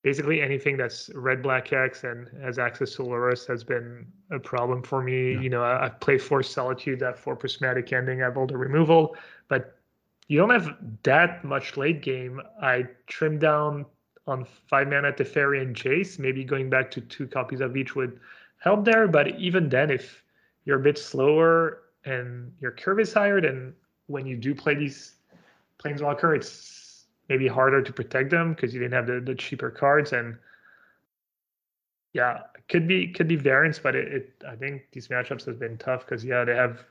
[0.02, 4.82] basically anything that's red black X and has access to Lurrus has been a problem
[4.82, 5.34] for me.
[5.34, 5.42] Yeah.
[5.42, 8.58] You know, I, I've played Force Solitude, that for prismatic ending, I have all the
[8.58, 9.16] removal,
[9.48, 9.76] but
[10.28, 12.42] you don't have that much late game.
[12.62, 13.86] I trimmed down
[14.28, 18.20] on five mana Teferi and Chase, Maybe going back to two copies of each would
[18.60, 19.08] help there.
[19.08, 20.24] But even then, if
[20.66, 23.74] you're a bit slower and your curve is higher, then
[24.06, 25.16] when you do play these
[25.84, 30.14] Planeswalker, it's maybe harder to protect them because you didn't have the, the cheaper cards.
[30.14, 30.38] And
[32.14, 35.78] yeah, could be could be variance, but it, it I think these matchups have been
[35.78, 36.84] tough because yeah, they have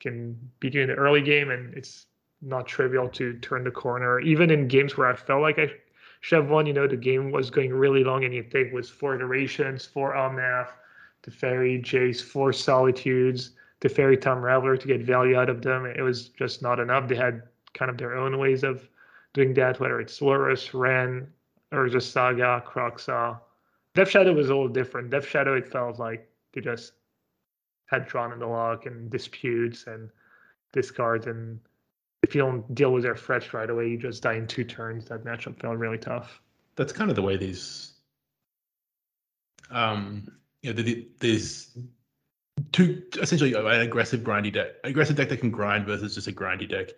[0.00, 2.06] can beat you in the early game and it's
[2.42, 4.20] not trivial to turn the corner.
[4.20, 5.70] Even in games where I felt like I
[6.20, 8.90] should have won, you know, the game was going really long and you think was
[8.90, 10.70] four iterations, four Omnath,
[11.22, 15.86] the Teferi, Jace, four Solitudes, the Teferi Time Raveler to get value out of them.
[15.86, 17.08] It was just not enough.
[17.08, 17.42] They had
[17.74, 18.88] kind of their own ways of
[19.32, 21.28] doing that, whether it's Lurrus, Wrenn,
[21.72, 23.38] or just Saga, Kroxa.
[23.94, 25.10] Death Shadow was a little different.
[25.10, 26.92] Death Shadow, it felt like they just
[27.86, 30.10] had drawn in the lock and disputes and
[30.72, 31.60] discards and
[32.24, 35.04] if you don't deal with their threats right away, you just die in two turns.
[35.04, 36.40] That matchup felt really tough.
[36.74, 37.92] That's kind of the way these,
[39.70, 40.26] um,
[40.62, 41.76] you know, the, the, there's
[42.72, 46.68] two essentially an aggressive grindy deck, aggressive deck that can grind versus just a grindy
[46.68, 46.88] deck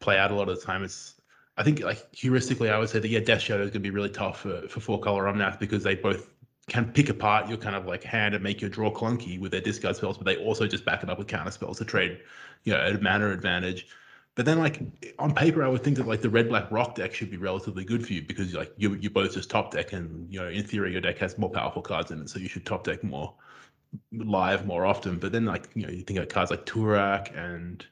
[0.00, 0.84] play out a lot of the time.
[0.84, 1.14] It's
[1.56, 3.90] I think like heuristically, I would say that yeah, Death Shadow is going to be
[3.90, 6.30] really tough for for four color Omnath because they both
[6.68, 9.60] can pick apart your kind of like hand and make your draw clunky with their
[9.60, 12.20] discard spells, but they also just back it up with counter spells to trade,
[12.64, 13.88] you know, a mana advantage.
[14.34, 14.80] But then, like
[15.18, 17.84] on paper, I would think that like the red black rock deck should be relatively
[17.84, 20.62] good for you because like you you both just top deck, and you know in
[20.62, 23.34] theory your deck has more powerful cards in it, so you should top deck more
[24.12, 25.18] live more often.
[25.18, 27.84] But then like you know you think of cards like Turak and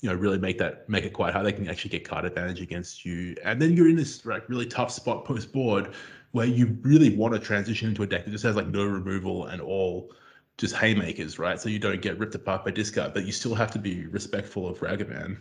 [0.00, 1.46] you know really make that make it quite hard.
[1.46, 4.66] They can actually get card advantage against you, and then you're in this like really
[4.66, 5.94] tough spot post board
[6.32, 9.46] where you really want to transition into a deck that just has like no removal
[9.46, 10.12] and all
[10.58, 11.60] just haymakers, right?
[11.60, 14.68] So you don't get ripped apart by discard, but you still have to be respectful
[14.68, 15.38] of Ragavan.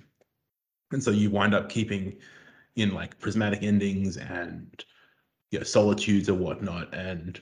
[0.92, 2.18] And so you wind up keeping
[2.76, 4.84] in like prismatic endings and
[5.52, 6.94] you know, solitudes or whatnot.
[6.94, 7.40] And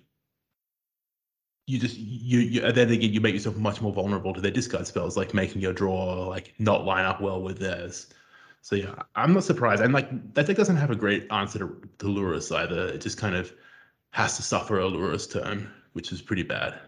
[1.67, 4.87] you just you, you then again you make yourself much more vulnerable to their discard
[4.87, 8.07] spells, like making your draw like not line up well with theirs.
[8.61, 9.83] So yeah, I'm not surprised.
[9.83, 12.87] And like that deck doesn't have a great answer to, to Lurrus either.
[12.87, 13.53] It just kind of
[14.11, 16.79] has to suffer a Lurrus turn, which is pretty bad.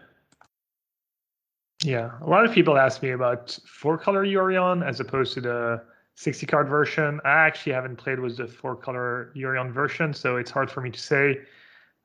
[1.82, 5.82] Yeah, a lot of people ask me about four color Yorion as opposed to the
[6.16, 7.20] 60 card version.
[7.24, 10.90] I actually haven't played with the four color Yorion version, so it's hard for me
[10.90, 11.38] to say.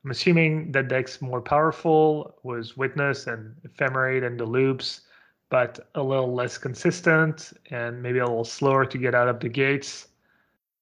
[0.06, 5.00] I'm assuming that deck's more powerful was Witness and Ephemerate and the loops,
[5.48, 9.48] but a little less consistent and maybe a little slower to get out of the
[9.48, 10.06] gates.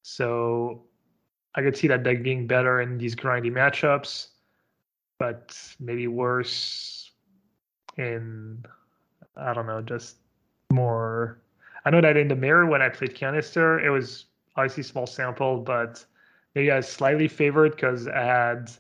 [0.03, 0.83] So
[1.55, 4.29] I could see that deck being better in these grindy matchups,
[5.19, 7.11] but maybe worse
[7.97, 8.63] in
[9.39, 10.17] I don't know, just
[10.71, 11.41] more.
[11.87, 15.61] I know that in the mirror when I played Canister, it was obviously small sample,
[15.61, 16.05] but
[16.55, 18.71] maybe I was slightly favored because I had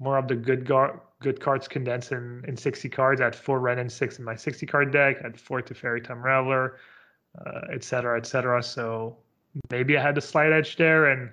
[0.00, 3.20] more of the good gar- good cards condensed in, in 60 cards.
[3.20, 5.18] I had four Wrenn and Six in my 60 card deck.
[5.20, 6.72] I had four Teferi Time Raveler,
[7.38, 8.62] uh, et cetera, et.
[8.64, 9.18] So
[9.70, 11.06] maybe I had a slight edge there.
[11.06, 11.30] And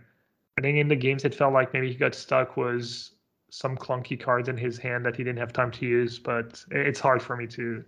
[0.57, 3.11] I think in the games, it felt like maybe he got stuck was
[3.49, 6.19] some clunky cards in his hand that he didn't have time to use.
[6.19, 7.83] But it's hard for me to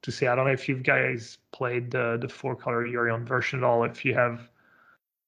[0.00, 0.26] to say.
[0.26, 3.84] I don't know if you guys played the the four color Yorion version at all.
[3.84, 4.48] If you have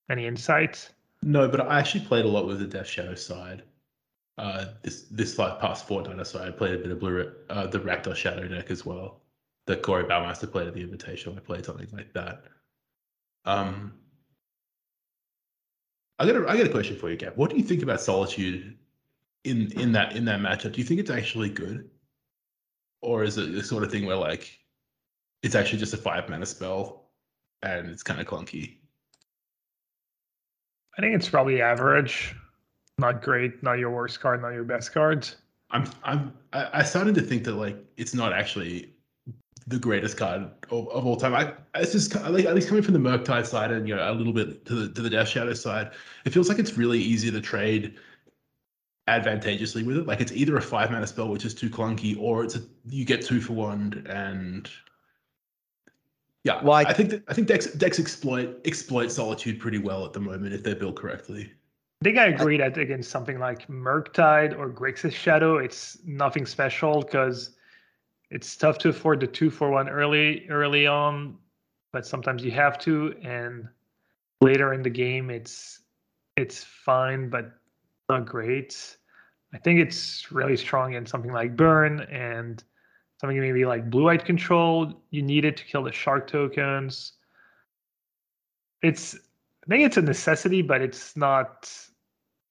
[0.09, 0.91] any insight.
[1.23, 3.63] No, but I actually played a lot with the Death Shadow side.
[4.37, 7.79] Uh, this this like past or so, I played a bit of blue uh, the
[7.79, 9.21] Rakdos Shadow deck as well.
[9.67, 11.35] The Corey Baumeister played at the Invitation.
[11.37, 12.43] I played something like that.
[13.45, 13.95] Um,
[16.19, 17.37] I got a, I got a question for you, Gab.
[17.37, 18.77] What do you think about Solitude
[19.45, 20.73] in in that in that matchup?
[20.73, 21.89] Do you think it's actually good,
[23.03, 24.59] or is it the sort of thing where like
[25.45, 27.11] it's actually just a five mana spell
[27.63, 28.79] and it's kind of clunky?
[30.99, 32.35] I think it's probably average
[32.99, 35.37] not great, not your worst card, not your best cards.
[35.71, 38.91] I'm I'm I started to think that like it's not actually
[39.67, 41.35] the greatest card of, of all time.
[41.35, 44.15] I it's just like at least coming from the Murktide side and you know a
[44.15, 45.93] little bit to the to the Death Shadow side,
[46.25, 47.95] it feels like it's really easy to trade
[49.07, 50.07] advantageously with it.
[50.07, 53.05] Like it's either a five mana spell which is too clunky, or it's a you
[53.05, 54.71] get two for one and
[56.45, 56.63] yeah.
[56.63, 60.13] Well, I, I think that I think decks decks exploit exploit solitude pretty well at
[60.13, 61.51] the moment if they're built correctly.
[62.05, 67.01] I think I agree that against something like Murktide or Grixis Shadow, it's nothing special
[67.01, 67.53] because
[68.29, 71.39] it's tough to afford the two for one early early on,
[71.95, 73.15] but sometimes you have to.
[73.23, 73.67] And
[74.43, 75.81] later in the game, it's
[76.37, 77.53] it's fine, but
[78.11, 78.99] not great.
[79.55, 82.63] I think it's really strong in something like Burn and
[83.19, 84.93] something maybe like Blue White Control.
[85.09, 87.13] You need it to kill the Shark tokens.
[88.83, 91.75] It's I think it's a necessity, but it's not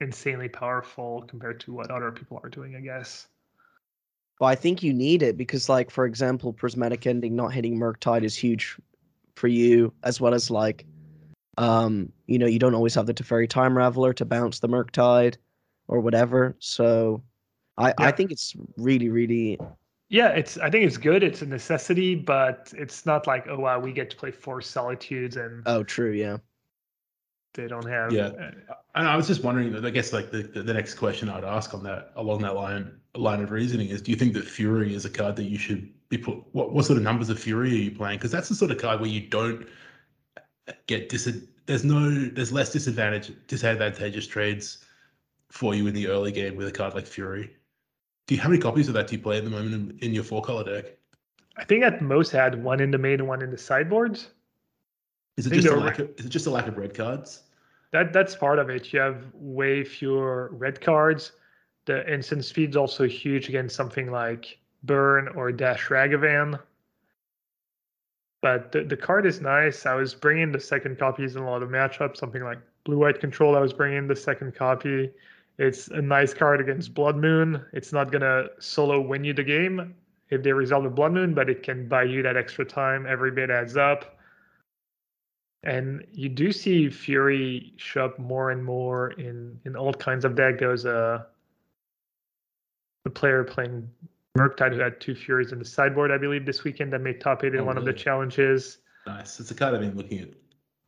[0.04, 3.28] insanely powerful compared to what other people are doing, I guess.
[4.40, 8.24] Well, I think you need it because, like, for example, prismatic ending not hitting Murktide
[8.24, 8.78] is huge
[9.36, 10.86] for you, as well as like,
[11.58, 15.38] um, you know, you don't always have the Teferi Time Raveler to bounce the Murktide
[15.88, 16.56] or whatever.
[16.60, 17.24] So,
[17.78, 17.94] I yeah.
[18.00, 19.60] I think it's really really.
[20.10, 20.58] Yeah, it's.
[20.58, 21.24] I think it's good.
[21.24, 25.38] It's a necessity, but it's not like oh wow, we get to play four solitudes
[25.38, 25.64] and.
[25.66, 26.12] Oh, true.
[26.12, 26.38] Yeah
[27.54, 28.12] they don't have.
[28.12, 28.32] Yeah,
[28.96, 29.86] and I was just wondering.
[29.86, 33.42] I guess like the, the next question I'd ask on that along that line line
[33.42, 36.18] of reasoning is: Do you think that Fury is a card that you should be
[36.18, 36.44] put?
[36.54, 38.18] What what sort of numbers of Fury are you playing?
[38.18, 39.68] Because that's the sort of card where you don't
[40.88, 41.32] get dis.
[41.66, 44.86] There's no there's less disadvantage disadvantageous trades
[45.50, 47.56] for you in the early game with a card like Fury.
[48.28, 50.14] Do you how many copies of that do you play at the moment in, in
[50.14, 50.98] your four color deck?
[51.56, 54.30] I think at most had one in the main and one in the sideboards.
[55.38, 57.44] Is it just a lack of, is it just a lack of red cards?
[57.92, 58.92] That that's part of it.
[58.94, 61.32] You have way fewer red cards.
[61.86, 66.60] The instant speed's also huge against something like Burn or Dash Ragavan.
[68.42, 69.86] But the, the card is nice.
[69.86, 73.20] I was bringing the second copies in a lot of matchups, something like Blue White
[73.20, 73.56] Control.
[73.56, 75.10] I was bringing the second copy.
[75.58, 77.64] It's a nice card against Blood Moon.
[77.74, 79.96] It's not gonna solo win you the game
[80.30, 83.06] if they resolve the Blood Moon, but it can buy you that extra time.
[83.06, 84.18] Every bit adds up.
[85.64, 90.36] And you do see Fury show up more and more in in all kinds of
[90.36, 90.60] deck.
[90.60, 91.28] There was a
[93.06, 93.90] a player playing
[94.38, 97.44] Murktide who had two Furies in the sideboard, I believe, this weekend that made top
[97.44, 97.90] eight in oh, one really?
[97.90, 98.80] of the challenges.
[99.06, 99.40] Nice.
[99.40, 100.30] It's a card I've been looking at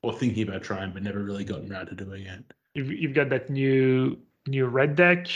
[0.01, 2.53] or thinking about trying, but never really gotten around to doing it.
[2.73, 4.17] You've, you've got that new
[4.47, 5.27] new red deck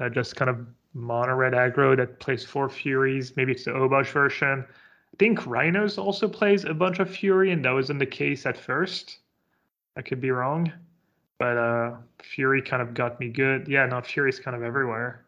[0.00, 3.36] uh, just kind of mono red aggro that plays four Furies.
[3.36, 4.64] Maybe it's the Obosh version.
[5.14, 8.56] I think Rhinos also plays a bunch of Fury, and that wasn't the case at
[8.56, 9.18] first.
[9.96, 10.72] I could be wrong,
[11.38, 13.68] but uh, Fury kind of got me good.
[13.68, 15.24] Yeah, no, Fury's kind of everywhere.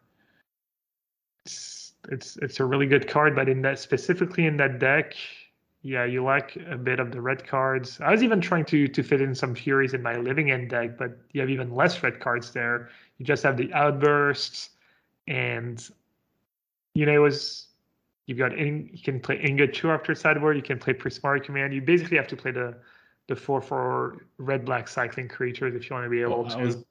[1.45, 5.15] It's it's it's a really good card, but in that specifically in that deck,
[5.83, 8.01] yeah, you like a bit of the red cards.
[8.01, 10.97] I was even trying to to fit in some Furies in my living end deck,
[10.97, 12.89] but you have even less red cards there.
[13.19, 14.71] You just have the outbursts,
[15.29, 15.81] and
[16.93, 17.66] you know it was
[18.27, 20.55] you've got in, you can play Inga two after sideboard.
[20.57, 21.73] You can play Prismari Command.
[21.73, 22.77] You basically have to play the
[23.27, 26.57] the four four red black cycling creatures if you want to be able Well, to.
[26.57, 26.85] I was, to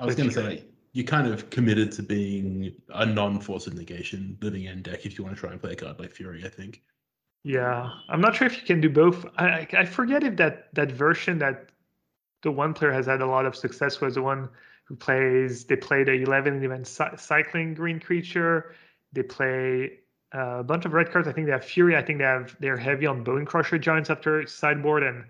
[0.00, 4.36] I was going to say you kind of committed to being a non-force of negation
[4.42, 6.44] living end deck if you want to try and play a card like Fury.
[6.44, 6.82] I think.
[7.44, 9.24] Yeah, I'm not sure if you can do both.
[9.36, 11.70] I I forget if that that version that
[12.42, 14.48] the one player has had a lot of success was the one
[14.84, 15.64] who plays.
[15.64, 18.74] They play the 11 event cy- cycling green creature.
[19.12, 20.00] They play
[20.32, 21.26] a bunch of red cards.
[21.28, 21.96] I think they have Fury.
[21.96, 25.24] I think they have they're heavy on Bone Crusher Giants after sideboard, and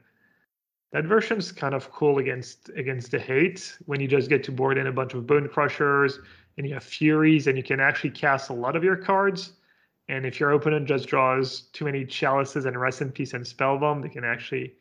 [0.92, 4.78] that version's kind of cool against against the hate when you just get to board
[4.78, 6.18] in a bunch of Bone Crushers
[6.56, 9.52] and you have Furies, and you can actually cast a lot of your cards.
[10.08, 14.02] And if your opponent just draws too many chalices and rest in peace and spellbomb,
[14.02, 14.74] they can actually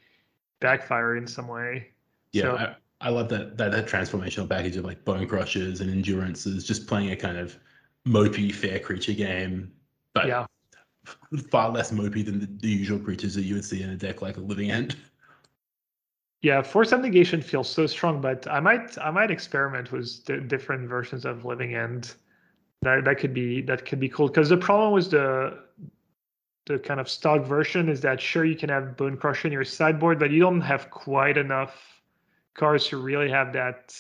[0.59, 1.89] backfire in some way.
[2.31, 5.91] Yeah, So- I, I love that, that that transformational package of like bone crushers and
[5.91, 7.55] endurances, just playing a kind of
[8.07, 9.71] mopey fair creature game,
[10.17, 10.45] but Yeah.
[11.51, 14.21] far less mopey than the, the usual creatures that you would see in a deck
[14.21, 14.95] like a living end.
[16.41, 20.37] Yeah, force of negation feels so strong, but I might I might experiment with the
[20.39, 22.13] different versions of Living End.
[22.83, 25.59] That that could be that could be cool because the problem with the
[26.67, 29.63] the kind of stock version is that sure you can have Bone Crusher in your
[29.63, 32.01] sideboard, but you don't have quite enough
[32.53, 33.95] cards to really have that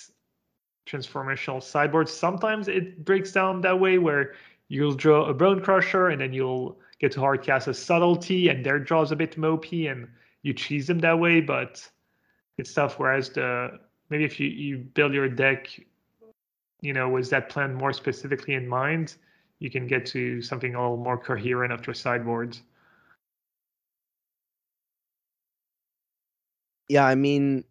[0.87, 2.07] transformational sideboard.
[2.07, 4.33] Sometimes it breaks down that way where
[4.69, 8.65] you'll draw a Bone Crusher and then you'll get to hard cast a subtlety and
[8.65, 10.07] their draws a bit mopey and
[10.41, 11.87] you cheese them that way, but
[12.57, 12.99] it's tough.
[12.99, 15.79] Whereas the maybe if you, you build your deck,
[16.81, 19.15] you know, with that plan more specifically in mind,
[19.59, 22.61] you can get to something a little more coherent after sideboards.
[26.89, 27.65] Yeah, I mean,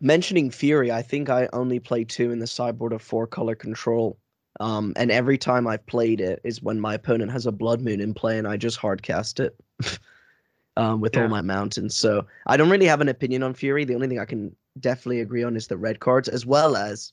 [0.00, 4.18] mentioning Fury, I think I only play two in the sideboard of four color control.
[4.60, 8.00] Um, and every time I've played it is when my opponent has a Blood Moon
[8.00, 9.56] in play, and I just hard cast it
[10.76, 11.22] um, with Yeah.
[11.22, 11.96] all my mountains.
[11.96, 13.84] So I don't really have an opinion on Fury.
[13.84, 17.12] The only thing I can definitely agree on is the red cards, as well as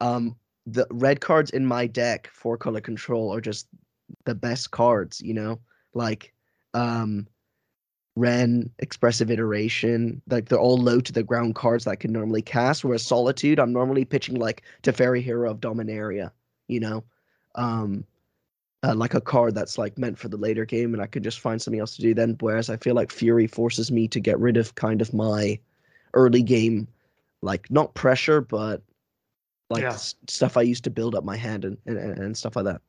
[0.00, 3.68] um, the red cards in my deck for color control are just
[4.24, 5.20] the best cards.
[5.20, 5.60] You know,
[5.94, 6.32] like
[6.74, 7.26] um,
[8.16, 12.42] Wrenn, Expressive Iteration, like they're all low to the ground cards that I can normally
[12.42, 12.84] cast.
[12.84, 16.30] Whereas Solitude, I'm normally pitching like Teferi Hero of Dominaria,
[16.72, 17.04] you know,
[17.54, 18.04] um,
[18.82, 21.40] uh, like a card that's like meant for the later game, and I could just
[21.40, 22.36] find something else to do then.
[22.40, 25.58] Whereas I feel like Fury forces me to get rid of kind of my
[26.14, 26.88] early game,
[27.42, 28.82] like not pressure, but
[29.70, 29.96] like Yeah.
[30.28, 32.80] stuff I used to build up my hand and, and, and stuff like that.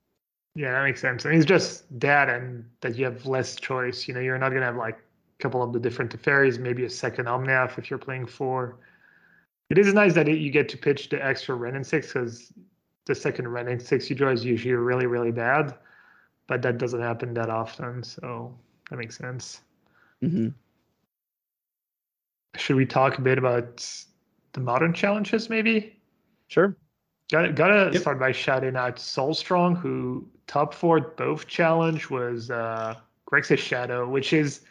[0.55, 1.25] Yeah, that makes sense.
[1.25, 4.07] I mean, it's just that and that you have less choice.
[4.07, 6.89] You know, you're not gonna have like a couple of the different Teferis, maybe a
[6.89, 8.77] second Omnath if you're playing four.
[9.69, 12.53] It is nice that it, you get to pitch the extra Wrenn and Six because
[13.05, 15.75] the second Wrenn and Six you draw is usually really, really bad,
[16.47, 18.03] but that doesn't happen that often.
[18.03, 18.57] So
[18.89, 19.61] that makes sense.
[20.21, 20.55] hmm
[22.55, 23.85] Should we talk a bit about
[24.53, 25.99] the modern challenges, maybe?
[26.47, 26.75] Sure.
[27.31, 28.01] Got gotta Yep.
[28.01, 32.95] start by shouting out Soulstrong, who top four both challenge was uh,
[33.57, 34.61] Shadow, which is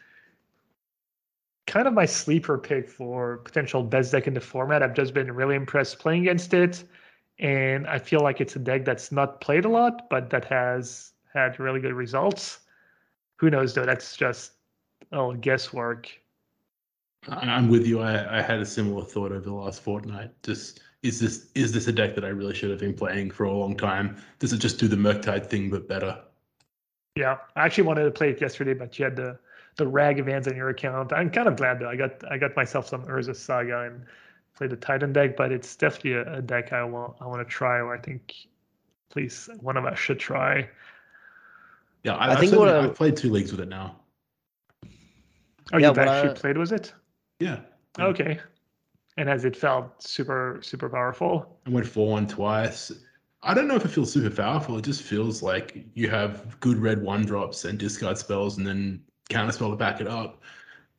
[1.67, 4.83] kind of my sleeper pick for potential best deck in the format.
[4.83, 6.85] I've just been really impressed playing against it,
[7.43, 11.13] and I feel like it's a deck that's not played a lot, but that has
[11.35, 12.61] had really good results.
[13.37, 13.85] Who knows though?
[13.85, 14.53] That's just
[15.11, 16.09] oh guesswork.
[17.29, 18.01] I'm with you.
[18.01, 20.31] I, I had a similar thought over the last fortnight.
[20.45, 23.45] Just is this is this a deck that I really should have been playing for
[23.45, 24.17] a long time?
[24.39, 26.21] Does it just do the Murktide thing but better?
[27.17, 29.39] Yeah, I actually wanted to play it yesterday, but you had the
[29.77, 31.13] the rag Ragavans on your account.
[31.13, 31.89] I'm kind of glad though.
[31.89, 34.05] I got I got myself some Urza Saga and
[34.57, 37.51] played the Titan deck, but it's definitely a, a deck I want I want to
[37.51, 37.79] try.
[37.79, 38.35] Or I think
[39.11, 40.69] at least one of us should try.
[42.05, 43.97] Yeah, I, I I think think what I- I've played two leagues with it now.
[45.73, 46.93] Oh, Yeah, you've actually I- played with it?
[47.41, 47.61] Yeah.
[47.99, 48.07] Yeah.
[48.07, 48.41] Okay.
[49.19, 51.59] And has it felt super super powerful?
[51.67, 52.91] I went four one twice.
[53.43, 54.79] I don't know if it feels super powerful.
[54.79, 59.03] It just feels like you have good red one drops and discard spells and then
[59.31, 60.41] counterspell to back it up.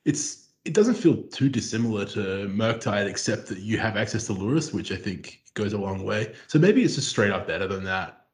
[0.06, 4.74] It's it doesn't feel too dissimilar to Murktide, except that you have access to Lurrus,
[4.74, 6.34] which I think goes a long way.
[6.48, 8.26] So maybe it's just straight up better than that,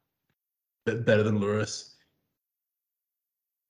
[0.86, 1.96] better than Lurrus.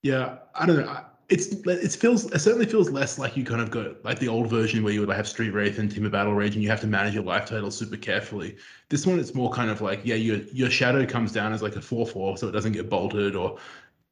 [0.01, 1.05] Yeah, I don't know.
[1.30, 4.49] It's it feels it certainly feels less like you kind of got like the old
[4.49, 6.88] version where you would have Street Wraith and Temur Battle Rage and you have to
[6.88, 8.57] manage your life total super carefully.
[8.89, 11.76] This one it's more kind of like yeah your your shadow comes down as like
[11.76, 13.60] a four four so it doesn't get bolted or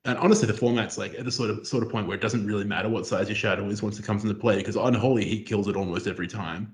[0.08, 2.48] and honestly, the format's like at the sort of sort of point where it doesn't
[2.48, 5.46] really matter what size your shadow is once it comes into play because Unholy Heat
[5.46, 6.74] kills it almost every time.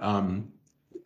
[0.00, 0.52] Um,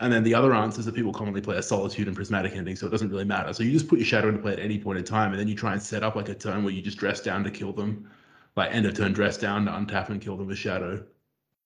[0.01, 2.87] and then the other answers that people commonly play are solitude and prismatic ending, so
[2.87, 3.53] it doesn't really matter.
[3.53, 5.49] So you just put your shadow into play at any point in time, and then
[5.49, 7.75] you try and set up like a turn where you just dress down to kill
[7.75, 8.11] them,
[8.57, 11.05] like end of turn dress down to untap and kill them with shadow.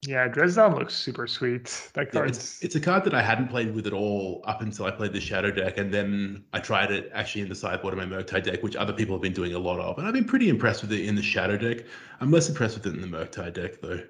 [0.07, 1.91] Yeah, dress down looks super sweet.
[1.95, 2.27] That card.
[2.27, 4.91] Yeah, it's, it's, a card that I hadn't played with at all up until I
[4.91, 8.05] played the Shadow deck, and then I tried it actually in the sideboard of my
[8.05, 10.49] Murktide deck, which other people have been doing a lot of, and I've been pretty
[10.49, 11.87] impressed with it in the Shadow deck.
[12.21, 14.01] I'm less impressed with it in the Murktide deck, though.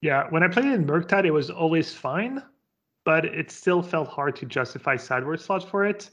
[0.00, 2.42] Yeah, when I played it in Murktide, it was always fine,
[3.04, 6.10] but it still felt hard to justify sideboard slots for it.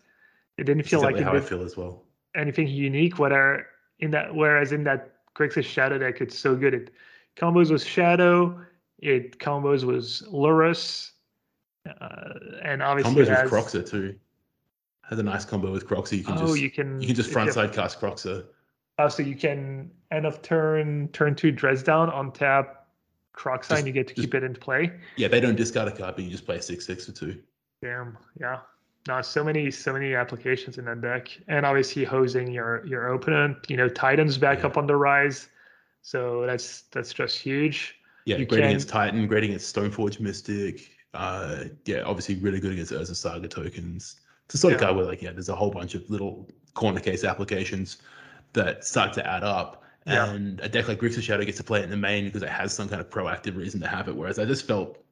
[0.58, 2.04] It didn't feel exactly like how I feel as well.
[2.36, 3.68] Anything unique, whether
[4.00, 6.74] in that, whereas in that Grixis Shadow deck, it's so good.
[6.74, 6.92] It
[7.38, 8.60] combos with Shadow
[9.06, 11.12] it combos with Lurrus,
[11.86, 12.34] uh,
[12.64, 14.16] and obviously combos has, with Kroxa too.
[15.04, 16.18] Has a nice combo with Kroxa.
[16.18, 18.46] You can oh, just you can you can just front side cast Kroxa.
[18.98, 22.88] Oh, so you can end of turn, turn two, dress down, on tap,
[23.36, 24.92] Kroxa, just, and you get to just, keep it into play.
[25.18, 27.42] Yeah, they don't discard a card, but you just play six six or two.
[27.82, 28.60] Damn, yeah.
[29.08, 33.58] No, so many, so many applications in that deck, and obviously hosing your your opponent.
[33.70, 34.68] You know, Titan's back yeah.
[34.68, 35.50] up on the rise,
[36.02, 38.00] so that's that's just huge.
[38.26, 38.70] Yeah, you great can...
[38.70, 40.90] against Titan, great against Stoneforge Mystic.
[41.14, 44.20] Uh, yeah, obviously really good against Urza Saga tokens.
[44.46, 44.76] It's the sort yeah.
[44.76, 47.98] of guy where like, yeah, there's a whole bunch of little corner case applications
[48.54, 49.84] that start to add up.
[50.06, 50.30] Yeah.
[50.30, 52.50] And a deck like Grixis Shadow gets to play it in the main because it
[52.50, 54.16] has some kind of proactive reason to have it.
[54.16, 55.04] Whereas I just felt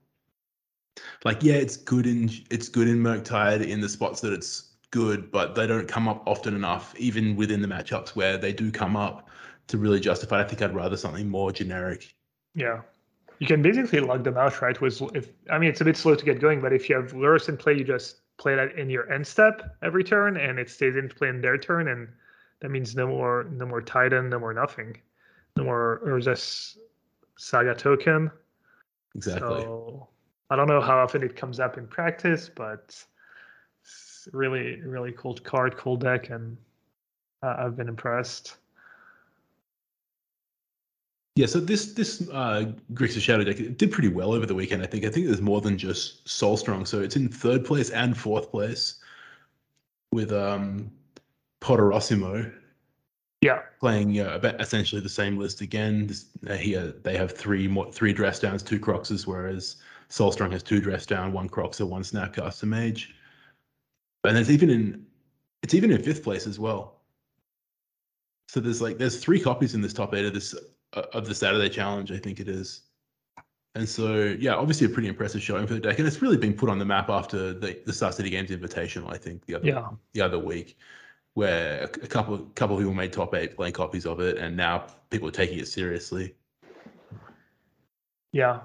[1.23, 5.31] like, yeah, it's good in it's good in Murktide in the spots that it's good,
[5.31, 8.95] but they don't come up often enough, even within the matchups where they do come
[8.95, 9.29] up
[9.67, 10.41] to really justify.
[10.41, 12.13] I think I'd rather something more generic.
[12.53, 12.81] Yeah,
[13.39, 14.79] you can basically lug them out, right?
[14.79, 17.11] With if I mean it's a bit slow to get going, but if you have
[17.13, 20.69] Lurrus in play, you just play that in your end step every turn, and it
[20.69, 22.07] stays in play in their turn, and
[22.61, 24.97] that means no more no more Titan, no more nothing,
[25.57, 26.77] no more Urza's
[27.37, 28.31] Saga token.
[29.15, 29.61] Exactly.
[29.61, 30.07] So
[30.49, 33.03] I don't know how often it comes up in practice, but
[33.81, 36.57] it's really really cool card, cool deck, and
[37.41, 38.57] uh, I've been impressed.
[41.35, 44.83] Yeah, so this this uh, Grixis Shadow deck did pretty well over the weekend.
[44.83, 45.03] I think.
[45.03, 46.85] I think there's more than just Soul Strong.
[46.85, 48.99] So it's in third place and fourth place
[50.11, 50.91] with um
[51.61, 52.53] Potterosimo.
[53.41, 56.07] Yeah, playing uh, about essentially the same list again.
[56.07, 59.77] This, uh, here they have three more three dress downs, two Kroxas, whereas
[60.09, 63.15] Soul Strong has two dress down, one Kroxa, one Snapcaster Mage.
[64.23, 65.05] And it's even in
[65.63, 66.99] it's even in fifth place as well.
[68.49, 70.59] So there's like there's three copies in this top eight of this uh,
[70.93, 72.81] of the Saturday Challenge, I think it is.
[73.75, 76.53] And so, yeah, obviously a pretty impressive showing for the deck, and it's really been
[76.53, 79.11] put on the map after the the Star City Games Invitational.
[79.11, 79.89] I think the other yeah.
[80.13, 80.77] the other week,
[81.33, 84.55] where a, a couple couple of people made top eight playing copies of it, and
[84.55, 86.35] now people are taking it seriously.
[88.31, 88.59] Yeah,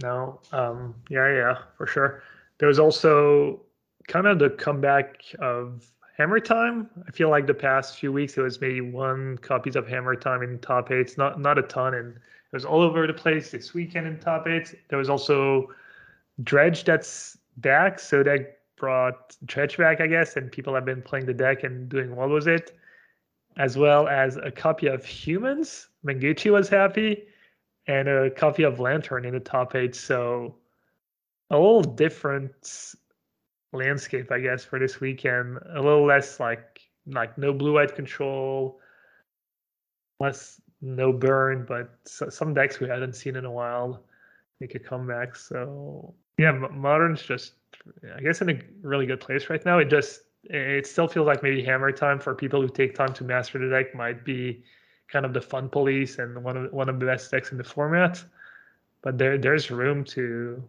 [0.00, 2.22] no, um, yeah, yeah, for sure.
[2.58, 3.62] There was also
[4.06, 6.90] kind of the comeback of Hammer Time.
[7.06, 10.42] I feel like the past few weeks it was maybe one copies of Hammer Time
[10.42, 13.72] in top eights, not not a ton, and it was all over the place this
[13.72, 14.74] weekend in top eights.
[14.88, 15.68] There was also
[16.42, 21.26] Dredge that's back, so that brought Dredge back, I guess, and people have been playing
[21.26, 22.76] the deck and doing well with it,
[23.56, 25.88] as well as a copy of Humans.
[26.04, 27.24] Menguchi was happy,
[27.86, 29.94] and a copy of Lantern in the top eight.
[29.94, 30.56] So
[31.50, 32.94] a little different
[33.72, 35.58] landscape, I guess, for this weekend.
[35.74, 38.80] A little less like like no blue white control,
[40.20, 44.02] less no burn, but some decks we hadn't seen in a while
[44.60, 45.36] make a comeback.
[45.36, 47.54] So yeah, modern's just
[48.16, 49.78] I guess in a really good place right now.
[49.78, 53.24] It just it still feels like maybe hammer time for people who take time to
[53.24, 54.62] master the deck might be
[55.08, 57.64] kind of the fun police and one of one of the best decks in the
[57.64, 58.22] format.
[59.02, 60.62] But there there's room to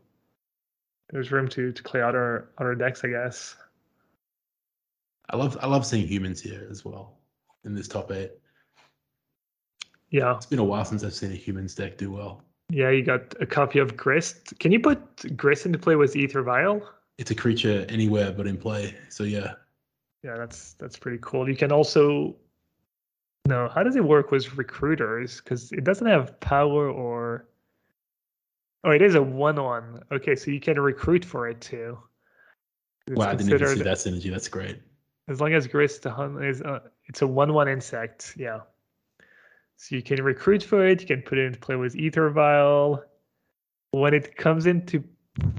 [1.10, 3.56] there's room to to play our other decks, I guess.
[5.30, 7.18] I love I love seeing humans here as well
[7.66, 8.32] in this top eight.
[10.10, 12.44] Yeah, it's been a while since I've seen a humans deck do well.
[12.70, 14.58] Yeah, you got a copy of Grist.
[14.60, 16.88] Can you put Grist into play with Aether Vial?
[17.18, 18.96] It's a creature anywhere but in play.
[19.10, 19.54] So yeah.
[20.24, 21.50] Yeah, that's that's pretty cool.
[21.50, 22.36] You can also
[23.46, 25.42] no, how does it work with recruiters?
[25.42, 27.46] Because it doesn't have power or
[28.84, 30.04] Oh, it is a one-one.
[30.12, 31.98] Okay, so you can recruit for it too.
[33.08, 34.32] It's Wow, I didn't even see that synergy.
[34.32, 34.82] That's great.
[35.30, 38.34] As long as grist is, uh, it's a one-one insect.
[38.38, 38.62] Yeah.
[39.78, 41.02] So you can recruit for it.
[41.02, 43.04] You can put it into play with aether vial.
[43.92, 45.04] When it comes into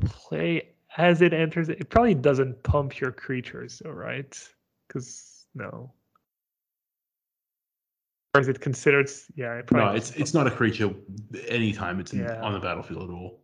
[0.04, 4.38] play, as it enters, it probably doesn't pump your creatures, all right?
[4.86, 5.92] Because no.
[8.34, 9.08] Or is it considered?
[9.36, 10.90] Yeah, it probably No, it's it's not a creature
[11.48, 12.42] anytime it's in, Yeah.
[12.42, 13.40] on the battlefield at all.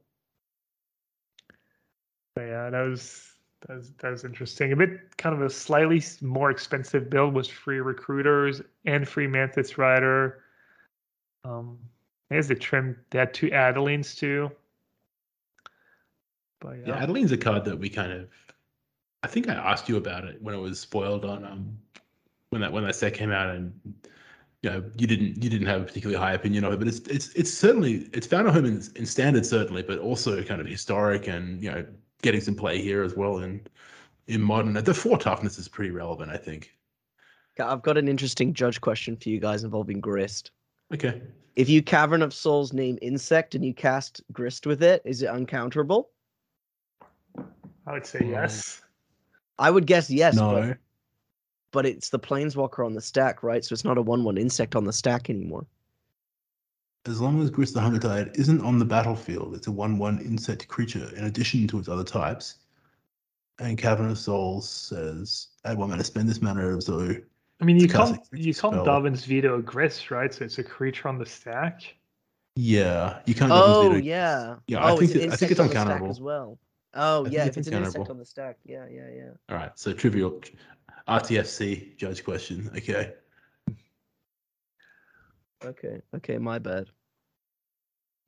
[2.35, 3.33] But yeah, that was
[3.67, 4.73] that was that was interesting.
[4.73, 9.79] A bit kind of a slightly more expensive build was free recruiters and free Mantis
[9.79, 10.43] Rider.
[11.45, 11.79] Um,
[12.31, 12.97] I guess they trimmed.
[13.11, 14.51] They had two Adelines too.
[16.61, 18.29] But yeah, Yeah, Adeline's a card that we kind of.
[19.23, 21.79] I think I asked you about it when it was spoiled on um
[22.49, 23.73] when that when that set came out, and
[24.63, 26.99] you know you didn't you didn't have a particularly high opinion of it, but it's
[27.01, 30.67] it's it's certainly it's found a home in, in standard certainly, but also kind of
[30.67, 31.85] historic and you know
[32.23, 33.61] getting some play here as well in
[34.27, 34.75] in modern.
[34.75, 36.73] The four toughness is pretty relevant, I think.
[37.59, 40.51] Okay, I've got an interesting judge question for you guys involving Grist.
[40.93, 41.23] Okay.
[41.57, 45.31] If you Cavern of Souls name Insect and you cast Grist with it, is it
[45.31, 46.07] uncounterable?
[47.87, 48.79] I would say yes.
[48.79, 48.87] Hmm.
[49.65, 50.75] I would guess yes, no.
[51.73, 53.65] But, but it's the Planeswalker on the stack, right?
[53.65, 55.67] So it's not a 1 1 insect on the stack anymore.
[57.07, 60.19] As long as Grist the Hunger Tide isn't on the battlefield, it's a 1 1
[60.21, 62.57] insect creature in addition to its other types.
[63.59, 67.15] And Cavern of Souls says, add one mana, spend this mana, so
[67.61, 68.85] I mean, you It's can't you can't spell.
[68.85, 70.33] Dovin's Veto a grist, right?
[70.33, 71.83] So it's a creature on the stack.
[72.57, 73.53] yeah, you can't.
[73.53, 74.57] Oh, obviously do- yeah.
[74.67, 76.09] Yeah, I oh, think it's an it- I think it's on the stack uncounterable.
[76.09, 76.59] as well.
[76.95, 78.59] Oh, yeah, if it's an insect on the stack.
[78.65, 79.31] Yeah, yeah, yeah.
[79.49, 80.41] All right, so trivial
[81.09, 82.71] RTFC judge question.
[82.77, 83.13] Okay.
[85.65, 86.89] Okay, okay, my bad.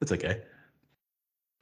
[0.00, 0.42] That's okay.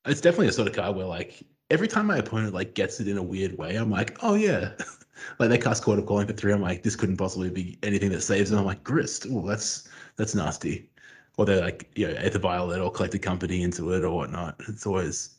[0.06, 3.08] It's definitely a sort of card where like every time my opponent like gets it
[3.08, 4.72] in a weird way, I'm like, oh yeah.
[5.38, 6.52] like they cast Chord of Calling for three.
[6.52, 8.58] I'm like, this couldn't possibly be anything that saves them.
[8.58, 9.26] I'm like, Grist.
[9.30, 10.90] Oh, that's that's nasty.
[11.36, 14.60] Or they're like, you know, Aether Violet or Collected Company into it or whatnot.
[14.68, 15.36] It's always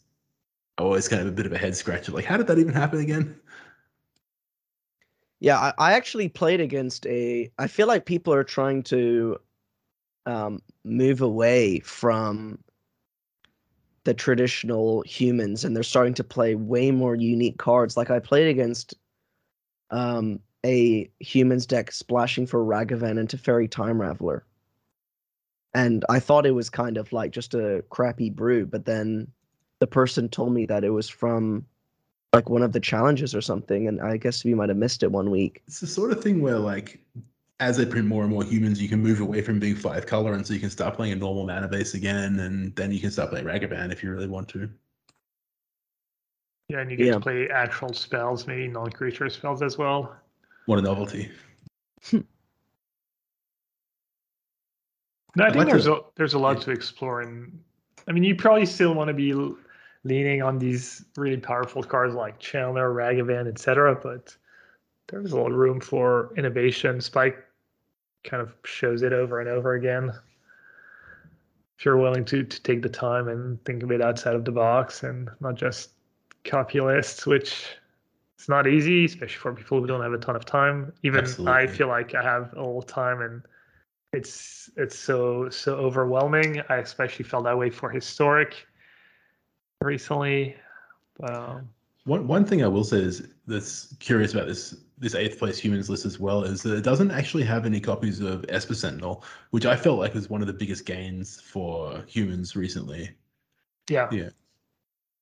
[0.77, 2.11] always kind of a bit of a head scratcher.
[2.11, 3.39] Like, how did that even happen again?
[5.39, 7.51] Yeah, I, I actually played against a.
[7.57, 9.37] I feel like people are trying to
[10.25, 12.59] um, move away from
[14.03, 17.97] the traditional humans, and they're starting to play way more unique cards.
[17.97, 18.93] Like I played against
[19.89, 24.41] um, a humans deck splashing for Ragavan into Teferi Time Raveler,
[25.73, 29.27] and I thought it was kind of like just a crappy brew, but then
[29.81, 31.65] the person told me that it was from
[32.33, 35.11] like one of the challenges or something, and I guess we might have missed it
[35.11, 35.63] one week.
[35.67, 36.99] It's the sort of thing where like
[37.59, 40.33] as they print more and more humans, you can move away from being five color,
[40.33, 43.09] and so you can start playing a normal mana base again, and then you can
[43.11, 44.69] start playing Ragavan if you really want to.
[46.69, 47.13] Yeah, and you get Yeah.
[47.13, 50.15] to play actual spells, maybe non-creature spells as well.
[50.67, 51.29] What a novelty!
[52.13, 52.23] No,
[55.37, 56.63] I I'd think like there's to- a there's a lot yeah.
[56.65, 57.59] to explore, and
[58.07, 59.57] I mean, you probably still want to be l-
[60.03, 63.95] leaning on these really powerful cards like Chandler, Ragavan, etc.
[63.95, 64.35] But
[65.07, 67.01] there's a lot of room for innovation.
[67.01, 67.37] Spike
[68.23, 70.11] kind of shows it over and over again.
[71.77, 74.51] If you're willing to to take the time and think of it outside of the
[74.51, 75.91] box and not just
[76.43, 77.65] copy lists, which
[78.37, 80.91] it's not easy, especially for people who don't have a ton of time.
[81.03, 83.43] Even I feel like I have a little time and
[84.13, 86.61] it's it's so so overwhelming.
[86.69, 88.67] I especially felt that way for historic
[89.81, 90.55] recently.
[91.19, 91.69] But um,
[92.05, 95.89] One one thing I will say is that's curious about this this eighth place humans
[95.89, 99.65] list as well is that it doesn't actually have any copies of Esper Sentinel, which
[99.65, 103.09] I felt like was one of the biggest gains for humans recently.
[103.89, 104.29] yeah, Yeah.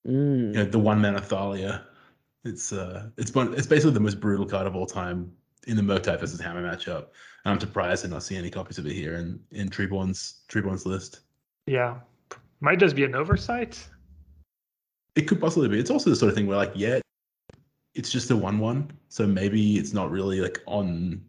[0.07, 0.53] Mm.
[0.53, 1.85] You know, the one mana Thalia.
[2.45, 5.31] It's uh it's one it's basically the most brutal card of all time
[5.67, 7.07] in the Murktide versus Hammer matchup.
[7.43, 10.85] And I'm surprised to not see any copies of it here in in Treeborn's Treeborn's
[10.85, 11.21] list.
[11.67, 11.99] yeah,
[12.61, 13.85] might just be an oversight.
[15.19, 15.77] It could possibly be.
[15.77, 16.99] It's also the sort of thing where like, yeah,
[17.93, 21.21] it's just a one-one, so maybe it's not really like on,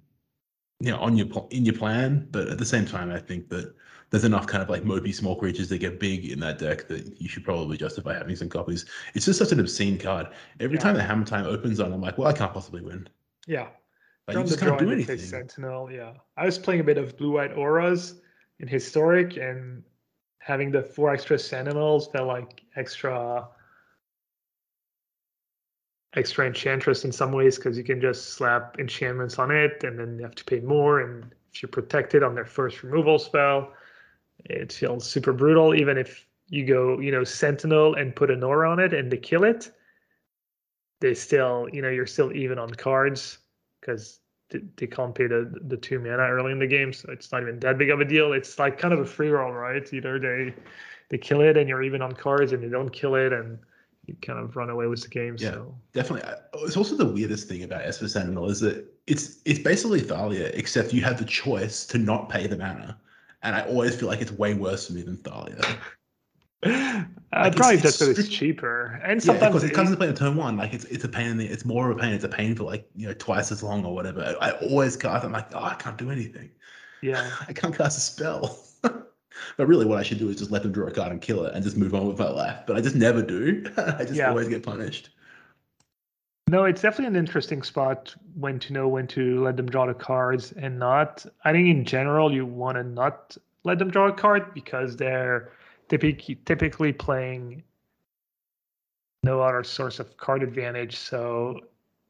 [0.79, 2.29] you know, on your pl- in your plan.
[2.31, 3.75] But at the same time, I think that
[4.11, 7.21] there's enough kind of like mopey small creatures that get big in that deck that
[7.21, 8.87] you should probably justify having some copies.
[9.15, 10.29] It's just such an obscene card.
[10.61, 10.83] Every Yeah.
[10.83, 13.09] time the Hammer Time opens on, I'm like, well, I can't possibly win.
[13.49, 13.69] Yeah,
[14.29, 15.19] Like, you just can't do anything.
[15.19, 15.91] Sentinel.
[15.91, 18.21] Yeah, I was playing a bit of blue white auras
[18.61, 19.83] in historic, and
[20.39, 23.49] having the four extra Sentinels felt like extra
[26.15, 30.17] extra enchantress in some ways because you can just slap enchantments on it, and then
[30.19, 31.01] you have to pay more.
[31.01, 33.73] And if you're protected on their first removal spell,
[34.45, 35.75] it feels super brutal.
[35.75, 39.17] Even if you go, you know, Sentinel and put an aura on it and they
[39.17, 39.71] kill it,
[41.01, 43.39] they still, you know, you're still even on cards
[43.81, 47.43] because they can't pay the the two mana early in the game, so it's not
[47.43, 48.33] even that big of a deal.
[48.33, 49.89] It's like kind of a free roll, right?
[49.93, 50.53] Either they
[51.09, 53.59] they kill it and you're even on cards, and they don't kill it and
[54.11, 55.37] you kind of run away with the game.
[55.39, 56.29] Yeah, so definitely.
[56.55, 60.93] It's also the weirdest thing about Esper Sentinel is that it's it's basically Thalia, except
[60.93, 62.99] you have the choice to not pay the mana,
[63.43, 65.61] and I always feel like it's way worse for me than Thalia.
[66.67, 69.89] uh, like probably it's, just because it's cheaper, and sometimes yeah, because it, it comes
[69.89, 70.57] into play in turn one.
[70.57, 72.13] Like it's it's a pain in the it's more of a pain.
[72.13, 74.37] It's a pain for like you know twice as long or whatever.
[74.41, 75.25] I always cast.
[75.25, 76.51] I'm like, oh, I can't do anything.
[77.01, 78.59] Yeah, I can't cast a spell.
[79.57, 81.45] but really, what I should do is just let them draw a card and kill
[81.45, 82.61] it, and just move on with my life.
[82.67, 83.65] But I just never do.
[83.77, 84.29] I just yeah.
[84.29, 85.11] always get punished.
[86.49, 89.95] No, it's definitely an interesting spot when to know when to let them draw the
[89.95, 91.25] cards and not.
[91.45, 95.53] I think in general, you want to not let them draw a card because they're
[95.89, 97.63] typically typically playing
[99.23, 100.97] no other source of card advantage.
[100.97, 101.61] So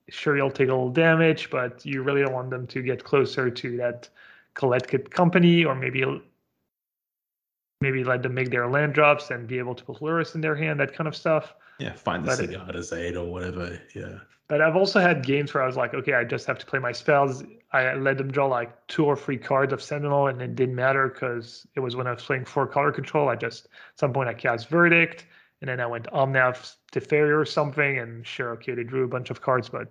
[0.08, 3.50] sure you'll take a little damage, but you really don't want them to get closer
[3.50, 4.08] to that
[4.54, 6.04] collected company or maybe
[7.80, 10.54] maybe let them make their land drops and be able to put Lurrus in their
[10.54, 11.54] hand, that kind of stuff.
[11.78, 13.80] Yeah, find the city as aid or whatever.
[13.94, 14.18] Yeah.
[14.48, 16.78] But I've also had games where I was like, okay, I just have to play
[16.78, 17.44] my spells.
[17.72, 21.08] I let them draw like two or three cards of Sentinel, and it didn't matter
[21.08, 23.28] because it was when I was playing four color control.
[23.28, 25.26] I just at some point I cast Verdict,
[25.60, 29.30] and then I went Omnath Teferi or something, and sure, okay, they drew a bunch
[29.30, 29.90] of cards, but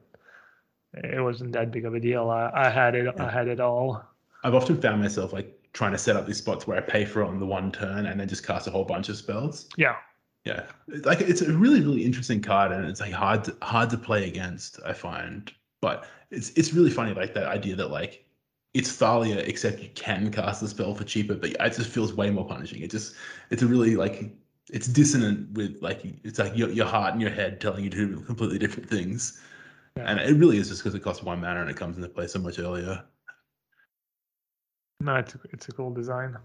[0.94, 2.30] it wasn't that big of a deal.
[2.30, 3.06] I, I had it.
[3.06, 3.26] Yeah.
[3.26, 4.04] I had it all.
[4.44, 7.22] I've often found myself like trying to set up these spots where I pay for
[7.22, 9.68] it on the one turn and then just cast a whole bunch of spells.
[9.78, 9.96] Yeah.
[10.46, 13.90] Yeah, it's like it's a really really interesting card, and it's like hard to, hard
[13.90, 14.80] to play against.
[14.86, 15.52] I find,
[15.82, 18.26] but it's it's really funny like that idea that like
[18.74, 22.30] it's Thalia except you can cast the spell for cheaper, but it just feels way
[22.30, 22.82] more punishing.
[22.82, 23.16] It just
[23.50, 24.32] it's a really like
[24.72, 27.98] it's dissonant with like it's like your your heart and your head telling you to
[27.98, 29.42] do completely different things,
[29.98, 30.10] yeah.
[30.10, 32.28] and it really is just because it costs one mana and it comes into play
[32.28, 33.04] so much earlier.
[35.02, 36.38] No, it's a, it's a cool design.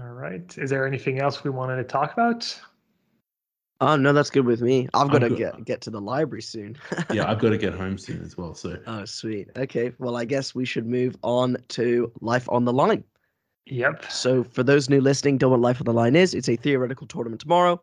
[0.00, 0.56] All right.
[0.58, 2.60] Is there anything else we wanted to talk about?
[3.80, 4.88] Oh no, that's good with me.
[4.94, 6.76] I've got to get get to the library soon.
[7.12, 8.54] yeah, I've got to get home soon as well.
[8.54, 8.78] So.
[8.86, 9.48] Oh, sweet.
[9.56, 9.90] Okay.
[9.98, 13.02] Well, I guess we should move on to life on the line.
[13.66, 14.10] Yep.
[14.10, 16.32] So, for those new listening, don't know what life on the line is.
[16.32, 17.80] It's a theoretical tournament tomorrow.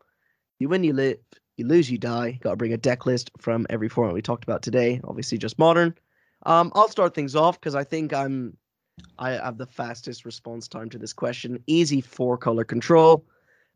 [0.60, 1.18] You win, you live.
[1.57, 2.40] You lose, you die.
[2.41, 5.02] Got to bring a deck list from every format we talked about today.
[5.03, 5.94] Obviously, just modern.
[6.44, 8.57] Um, I'll start things off because I think I'm
[9.18, 11.64] I have the fastest response time to this question.
[11.68, 13.26] Easy four color control.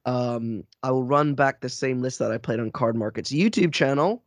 [0.05, 4.23] Um, I will run back the same list that I played on Cardmarket's YouTube channel,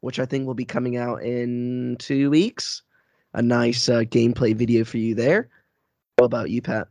[0.00, 2.82] which I think will be coming out in two weeks.
[3.34, 5.48] A nice uh, gameplay video for you there.
[6.16, 6.88] What about you, Pat?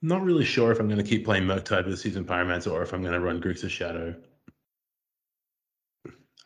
[0.00, 2.92] Not really sure if I'm going to keep playing Murktide with Seasoned Pyromancer or if
[2.92, 4.14] I'm going to run Grixis Shadow.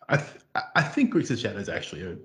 [0.08, 2.16] I th- I think Grixis Shadow is actually a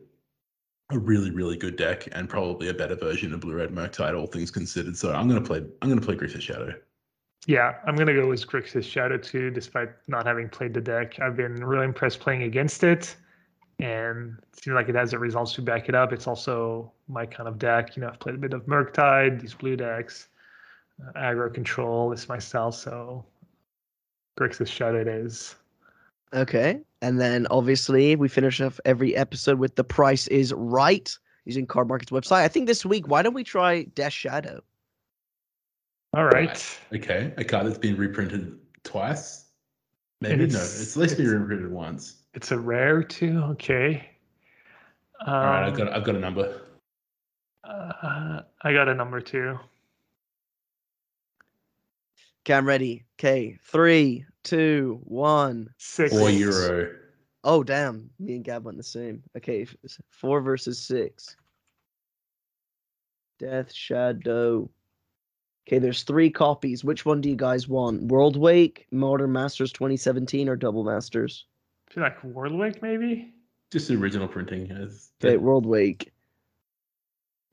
[0.89, 4.27] a really really good deck and probably a better version of blue red Murktide, all
[4.27, 4.95] things considered.
[4.95, 6.73] So I'm gonna play I'm gonna play Grixis Shadow.
[7.45, 11.19] Yeah, I'm gonna go with Grixis Shadow too, despite not having played the deck.
[11.19, 13.15] I've been really impressed playing against it,
[13.79, 16.13] and it seems like it has the results to back it up.
[16.13, 17.95] It's also my kind of deck.
[17.95, 20.27] You know, I've played a bit of Murktide, these blue decks,
[21.05, 22.71] uh, aggro control is my style.
[22.71, 23.25] So
[24.39, 25.55] Grixis Shadow it is.
[26.33, 26.81] Okay.
[27.01, 31.15] And then obviously we finish off every episode with the price is right
[31.45, 32.41] using Cardmarket's website.
[32.41, 34.61] I think this week, why don't we try Death Shadow?
[36.15, 36.79] All right.
[36.93, 37.33] Okay.
[37.37, 39.45] A card that's been reprinted twice.
[40.21, 40.61] Maybe it's, no.
[40.61, 42.23] It's at least been reprinted once.
[42.33, 43.39] It's a rare too.
[43.51, 44.09] Okay.
[45.25, 46.61] Um, All right, I've got I've got a number.
[47.63, 49.57] Uh, I got a number two.
[52.45, 53.03] Okay, I'm ready.
[53.19, 55.69] Okay, three, two, one.
[55.77, 56.11] Six.
[56.11, 56.95] Four euro.
[57.43, 58.09] Oh damn!
[58.19, 59.23] Me and Gab went the same.
[59.35, 59.67] Okay,
[60.09, 61.35] four versus six.
[63.39, 64.69] Death Shadow.
[65.67, 66.83] Okay, there's three copies.
[66.83, 68.07] Which one do you guys want?
[68.07, 71.45] Worldwake, Modern Masters 2017, or Double Masters?
[71.89, 73.33] I feel like Worldwake, maybe.
[73.71, 74.67] Just the original printing.
[74.67, 76.09] Has okay, Worldwake.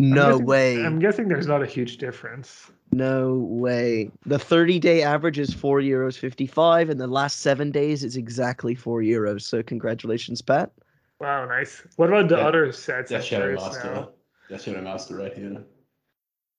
[0.01, 0.85] No I'm guessing, way.
[0.85, 2.71] I'm guessing there's not a huge difference.
[2.93, 4.11] No way.
[4.27, 8.75] The 30 day average is 4 euros 55, and the last seven days is exactly
[8.75, 9.43] 4 euros.
[9.43, 10.73] So, congratulations, Pat.
[11.21, 11.83] Wow, nice.
[11.97, 12.47] What about the yeah.
[12.47, 13.11] other sets?
[13.11, 14.09] That's Shadow Master.
[14.51, 15.65] That's Shadow Master right here.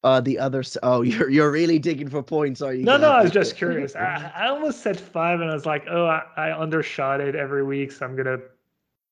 [0.03, 0.63] Uh, the other.
[0.81, 2.83] Oh, you're you're really digging for points, are you?
[2.83, 3.11] No, no.
[3.11, 3.95] I was just curious.
[3.95, 7.63] I, I almost said five, and I was like, oh, I, I undershot it every
[7.63, 8.37] week, so I'm gonna,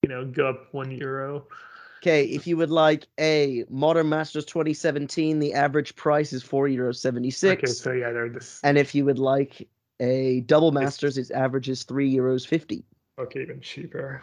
[0.02, 1.45] you know, go up one euro.
[2.03, 6.97] Okay, if you would like a Modern Masters 2017, the average price is four euros
[6.97, 7.63] seventy six.
[7.63, 8.59] Okay, so yeah, they're this.
[8.61, 9.69] And if you would like
[10.01, 12.84] a double masters, its average is three euros fifty.
[13.17, 14.21] Okay, even cheaper.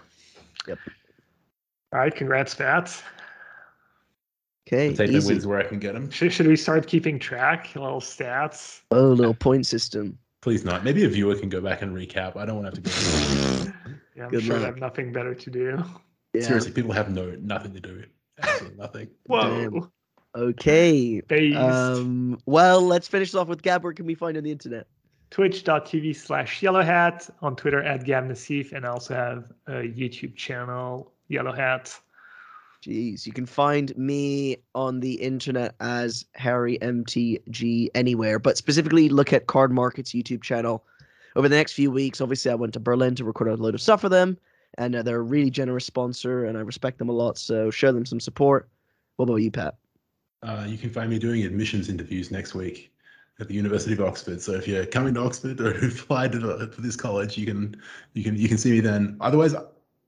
[0.69, 0.78] Yep.
[1.94, 3.02] All right, congrats, Matt.
[4.69, 5.32] Okay, Take the easy.
[5.32, 6.11] wins where I can get them.
[6.11, 7.74] Should, should we start keeping track?
[7.74, 8.82] Little stats.
[8.90, 10.19] Oh, little point system.
[10.43, 10.85] Please not.
[10.85, 12.36] Maybe a viewer can go back and recap.
[12.36, 13.73] I don't want to have to go.
[14.16, 14.74] Yeah, I'm Good sure they luck.
[14.74, 15.82] have nothing better to do.
[16.32, 16.43] Yeah.
[16.43, 18.05] Seriously, people have no nothing to do.
[18.43, 19.09] Absolutely nothing.
[19.27, 19.70] Whoa.
[19.70, 19.90] Damn.
[20.36, 21.20] Okay.
[21.23, 21.57] Based.
[21.57, 22.39] Um.
[22.47, 23.82] Well, let's finish off with Gab.
[23.82, 24.86] Where can we find on the internet?
[25.31, 30.35] Twitch.tv slash Yellow Hat on Twitter at Gab Nassif, and I also have a YouTube
[30.35, 31.97] channel, Yellow Hat.
[32.82, 39.32] Jeez, you can find me on the internet as Harry MTG anywhere, but specifically look
[39.32, 40.85] at Cardmarket's YouTube channel.
[41.36, 43.82] Over the next few weeks, obviously, I went to Berlin to record a load of
[43.82, 44.36] stuff for them,
[44.79, 47.39] and uh, they're a really generous sponsor, and I respect them a lot.
[47.39, 48.69] So show them some support.
[49.17, 49.77] What about you, Pat?
[50.43, 52.93] Uh, you can find me doing admissions interviews next week
[53.41, 54.41] at the University of Oxford.
[54.41, 57.77] So if you're coming to Oxford or applied to, the, to this college, you can
[58.15, 59.17] you can you can see me then.
[59.21, 59.55] Otherwise,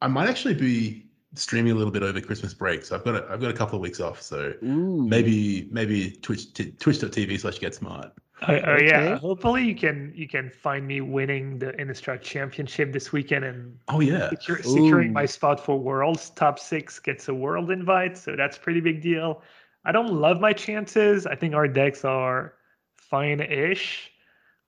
[0.01, 2.85] I might actually be streaming a little bit over Christmas break.
[2.85, 4.21] So I've got a, I've got a couple of weeks off.
[4.21, 8.13] So Ooh, maybe maybe Twitch t- Twitch.tv slash Get Smart.
[8.49, 9.19] Oh, oh, yeah.
[9.19, 14.01] Hopefully you can you can find me winning the Innistrad Championship this weekend and Oh
[14.01, 14.31] yeah.
[14.31, 16.31] secure, securing my spot for Worlds.
[16.31, 19.43] Top six gets a World invite, so that's pretty big deal.
[19.85, 21.27] I don't love my chances.
[21.27, 22.55] I think our decks are
[22.97, 24.11] fine-ish,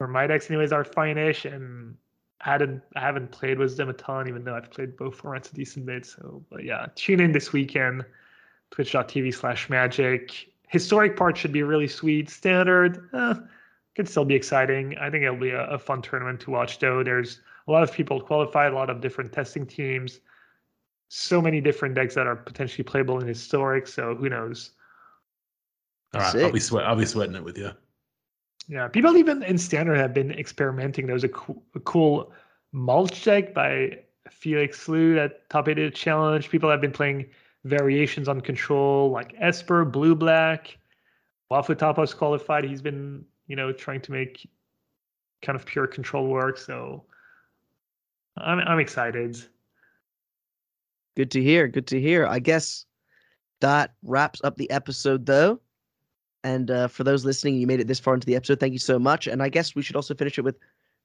[0.01, 1.97] or my decks anyways are fine-ish, and
[2.43, 5.51] I hadn't I haven't played with them a ton, even though I've played both formats
[5.53, 6.07] a decent bit.
[6.07, 8.05] So, but yeah, tune in this weekend.
[8.71, 10.49] Twitch.tv slash magic.
[10.69, 12.29] Historic part should be really sweet.
[12.29, 13.35] Standard, eh,
[13.95, 14.97] could still be exciting.
[14.99, 17.03] I think it'll be a, a fun tournament to watch, though.
[17.03, 20.21] There's a lot of people qualified, a lot of different testing teams,
[21.09, 23.87] so many different decks that are potentially playable in historic.
[23.87, 24.73] So who knows?
[26.15, 26.37] All right.
[26.37, 26.85] I'll be sweat.
[26.85, 27.71] I'll be sweating it with you.
[28.69, 31.07] Yeah, people even in standard have been experimenting.
[31.07, 32.33] There was a, coo- a cool
[32.73, 33.99] mulch deck by
[34.31, 36.49] Felix Slew at Top 8 Challenge.
[36.49, 37.27] People have been playing
[37.65, 40.79] variations on control like Esper, Blue Black.
[41.51, 42.65] Wafo-Tapa's qualified.
[42.65, 44.49] He's been, you know, trying to make
[45.43, 46.59] kind of pure control work.
[46.59, 47.05] So
[48.37, 49.37] I'm I'm excited.
[51.17, 51.69] Good to hear.
[51.69, 52.27] Good to hear.
[52.27, 52.87] I guess
[53.61, 55.61] that wraps up the episode, though.
[56.43, 58.61] And uh, for those listening, you made it this far into the episode.
[58.61, 59.27] Thank you so much.
[59.27, 60.59] And I guess we should also finish it with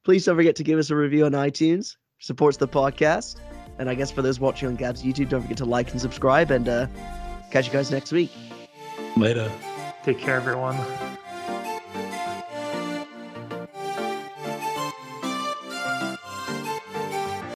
[0.03, 1.95] please don't forget to give us a review on iTunes.
[2.20, 3.38] Supports the podcast.
[3.78, 6.52] And I guess for those watching on Gab's YouTube, don't forget to like and subscribe.
[6.52, 6.88] And uh,
[7.52, 8.32] catch you guys next week.
[9.16, 9.49] Later.
[10.03, 10.76] Take care, everyone.